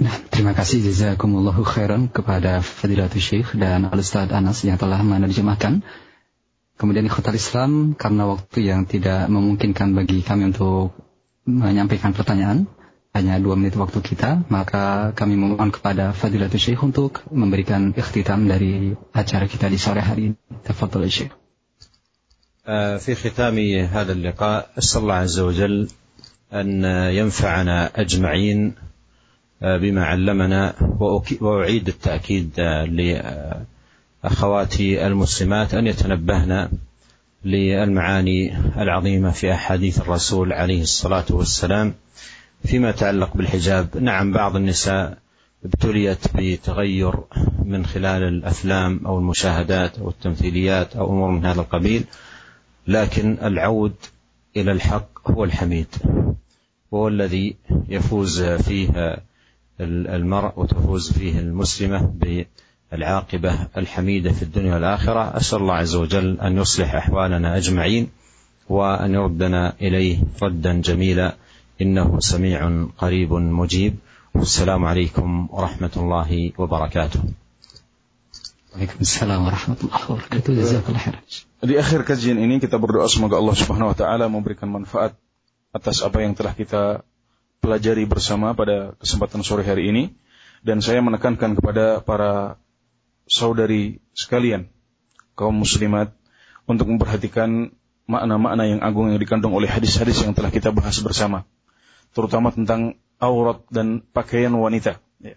Nah, 0.00 0.16
terima 0.32 0.56
kasih 0.56 0.80
jazakumullahu 0.80 1.60
khairan 1.60 2.08
kepada 2.08 2.64
Fadilatul 2.64 3.20
Syekh 3.20 3.52
dan 3.52 3.84
Al-Ustaz 3.84 4.32
Anas 4.32 4.64
yang 4.64 4.80
telah 4.80 5.04
menerjemahkan. 5.04 5.84
Kemudian 6.80 7.04
ikhwatal 7.04 7.36
Islam, 7.36 7.92
karena 7.92 8.24
waktu 8.24 8.64
yang 8.64 8.88
tidak 8.88 9.28
memungkinkan 9.28 9.92
bagi 9.92 10.24
kami 10.24 10.56
untuk 10.56 10.96
menyampaikan 11.44 12.16
pertanyaan, 12.16 12.64
hanya 13.12 13.36
dua 13.36 13.60
menit 13.60 13.76
waktu 13.76 14.00
kita, 14.00 14.48
maka 14.48 15.12
kami 15.12 15.36
memohon 15.36 15.68
kepada 15.68 16.16
Fadilatul 16.16 16.56
Syekh 16.56 16.80
untuk 16.80 17.20
memberikan 17.28 17.92
ikhtitam 17.92 18.48
dari 18.48 18.96
acara 19.12 19.44
kita 19.44 19.68
di 19.68 19.76
sore 19.76 20.00
hari 20.00 20.32
ini. 20.32 20.36
Tafadhol 20.64 21.12
Syekh. 21.12 21.36
في 22.98 23.14
ختام 23.14 23.58
هذا 23.90 24.12
اللقاء 24.12 24.78
أسأل 24.78 25.02
الله 25.02 25.14
عز 25.14 25.38
وجل 25.40 25.88
أن 26.52 26.84
ينفعنا 27.18 27.90
أجمعين 27.98 28.74
بما 29.61 30.05
علمنا 30.05 30.73
وأعيد 31.41 31.87
التأكيد 31.87 32.59
لأخواتي 34.23 35.07
المسلمات 35.07 35.73
أن 35.73 35.87
يتنبهن 35.87 36.69
للمعاني 37.45 38.57
العظيمة 38.81 39.31
في 39.31 39.53
أحاديث 39.53 40.01
الرسول 40.01 40.53
عليه 40.53 40.81
الصلاة 40.81 41.25
والسلام 41.29 41.93
فيما 42.65 42.89
يتعلق 42.89 43.37
بالحجاب. 43.37 43.97
نعم 43.97 44.31
بعض 44.31 44.55
النساء 44.55 45.17
ابتليت 45.65 46.19
بتغير 46.35 47.13
من 47.63 47.85
خلال 47.85 48.23
الأفلام 48.23 49.05
أو 49.05 49.19
المشاهدات 49.19 49.99
أو 49.99 50.09
التمثيليات 50.09 50.95
أو 50.95 51.11
أمور 51.11 51.29
من 51.31 51.45
هذا 51.45 51.61
القبيل 51.61 52.03
لكن 52.87 53.37
العود 53.43 53.95
إلى 54.57 54.71
الحق 54.71 55.31
هو 55.31 55.43
الحميد 55.43 55.87
وهو 56.91 57.07
الذي 57.07 57.55
يفوز 57.89 58.43
فيه 58.43 59.17
المرء 59.81 60.59
وتفوز 60.59 61.11
فيه 61.11 61.39
المسلمة 61.39 62.13
بالعاقبة 62.91 63.67
الحميدة 63.77 64.31
في 64.31 64.43
الدنيا 64.43 64.73
والآخرة 64.73 65.37
أسأل 65.37 65.59
الله 65.59 65.73
عز 65.73 65.95
وجل 65.95 66.39
أن 66.39 66.57
يصلح 66.57 66.95
أحوالنا 66.95 67.57
أجمعين 67.57 68.09
وأن 68.69 69.13
يردنا 69.13 69.73
إليه 69.81 70.23
ردا 70.43 70.81
جميلا 70.81 71.35
إنه 71.81 72.19
سميع 72.19 72.85
قريب 72.97 73.33
مجيب 73.33 73.95
والسلام 74.35 74.85
عليكم 74.85 75.47
ورحمة 75.51 75.91
الله 75.97 76.51
وبركاته 76.57 77.23
Waalaikumsalam 78.75 79.39
warahmatullahi 79.47 80.03
wabarakatuh. 80.03 80.51
Jazakallah 80.51 80.99
khair. 80.99 81.15
Di 81.63 81.79
akhir 81.79 82.03
kajian 82.03 82.35
ini 82.35 82.59
kita 82.59 82.75
berdoa 82.75 83.07
semoga 83.07 83.39
Allah 83.39 83.55
Subhanahu 83.55 83.95
wa 83.95 83.97
taala 83.97 84.27
memberikan 84.27 84.67
manfaat 84.67 85.15
atas 85.71 86.03
apa 86.03 86.19
yang 86.19 86.35
telah 86.35 86.51
kita 86.51 87.07
pelajari 87.65 88.05
bersama 88.05 88.53
pada 88.53 88.93
kesempatan 89.01 89.41
sore 89.41 89.65
hari 89.65 89.89
ini 89.89 90.13
dan 90.61 90.85
saya 90.85 91.01
menekankan 91.01 91.57
kepada 91.57 92.05
para 92.05 92.61
saudari 93.25 94.05
sekalian 94.13 94.69
kaum 95.33 95.57
muslimat 95.57 96.13
untuk 96.69 96.85
memperhatikan 96.93 97.73
makna-makna 98.05 98.69
yang 98.69 98.81
agung 98.85 99.09
yang 99.09 99.17
dikandung 99.17 99.57
oleh 99.57 99.65
hadis-hadis 99.65 100.21
yang 100.21 100.37
telah 100.37 100.53
kita 100.53 100.69
bahas 100.69 101.01
bersama 101.01 101.49
terutama 102.13 102.53
tentang 102.53 103.01
aurat 103.17 103.65
dan 103.73 104.05
pakaian 104.13 104.53
wanita 104.53 105.01
ya, 105.17 105.35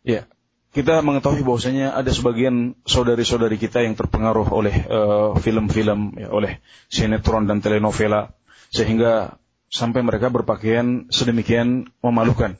ya. 0.00 0.24
kita 0.72 1.04
mengetahui 1.04 1.44
bahwasanya 1.44 1.92
ada 1.92 2.08
sebagian 2.08 2.80
saudari-saudari 2.88 3.60
kita 3.60 3.84
yang 3.84 3.92
terpengaruh 3.92 4.48
oleh 4.48 4.72
eh, 4.72 5.30
film-film 5.36 6.16
uh, 6.16 6.20
ya, 6.24 6.28
oleh 6.32 6.52
sinetron 6.88 7.44
dan 7.44 7.60
telenovela 7.60 8.32
sehingga 8.72 9.39
sampai 9.70 10.02
mereka 10.02 10.28
berpakaian 10.28 11.06
sedemikian 11.14 11.88
memalukan. 12.02 12.58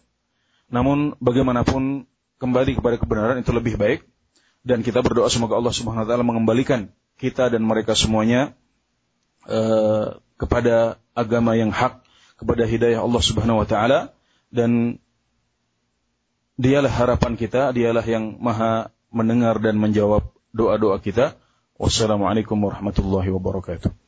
Namun 0.71 1.19
bagaimanapun 1.19 2.07
kembali 2.39 2.79
kepada 2.79 2.97
kebenaran 2.97 3.43
itu 3.43 3.51
lebih 3.51 3.75
baik 3.77 4.07
dan 4.63 4.87
kita 4.87 5.03
berdoa 5.03 5.27
semoga 5.27 5.59
Allah 5.59 5.75
Subhanahu 5.75 6.07
wa 6.07 6.09
taala 6.09 6.25
mengembalikan 6.25 6.95
kita 7.19 7.51
dan 7.51 7.67
mereka 7.67 7.99
semuanya 7.99 8.55
uh, 9.51 10.23
kepada 10.41 10.97
agama 11.13 11.59
yang 11.59 11.69
hak, 11.75 12.01
kepada 12.41 12.65
hidayah 12.65 13.05
Allah 13.05 13.21
Subhanahu 13.21 13.61
wa 13.61 13.67
taala 13.69 14.15
dan 14.49 15.03
dialah 16.57 16.89
harapan 16.89 17.35
kita, 17.37 17.75
dialah 17.75 18.07
yang 18.07 18.39
maha 18.41 18.95
mendengar 19.11 19.59
dan 19.59 19.77
menjawab 19.77 20.31
doa-doa 20.55 21.03
kita. 21.03 21.35
Wassalamualaikum 21.81 22.61
warahmatullahi 22.61 23.33
wabarakatuh. 23.33 24.00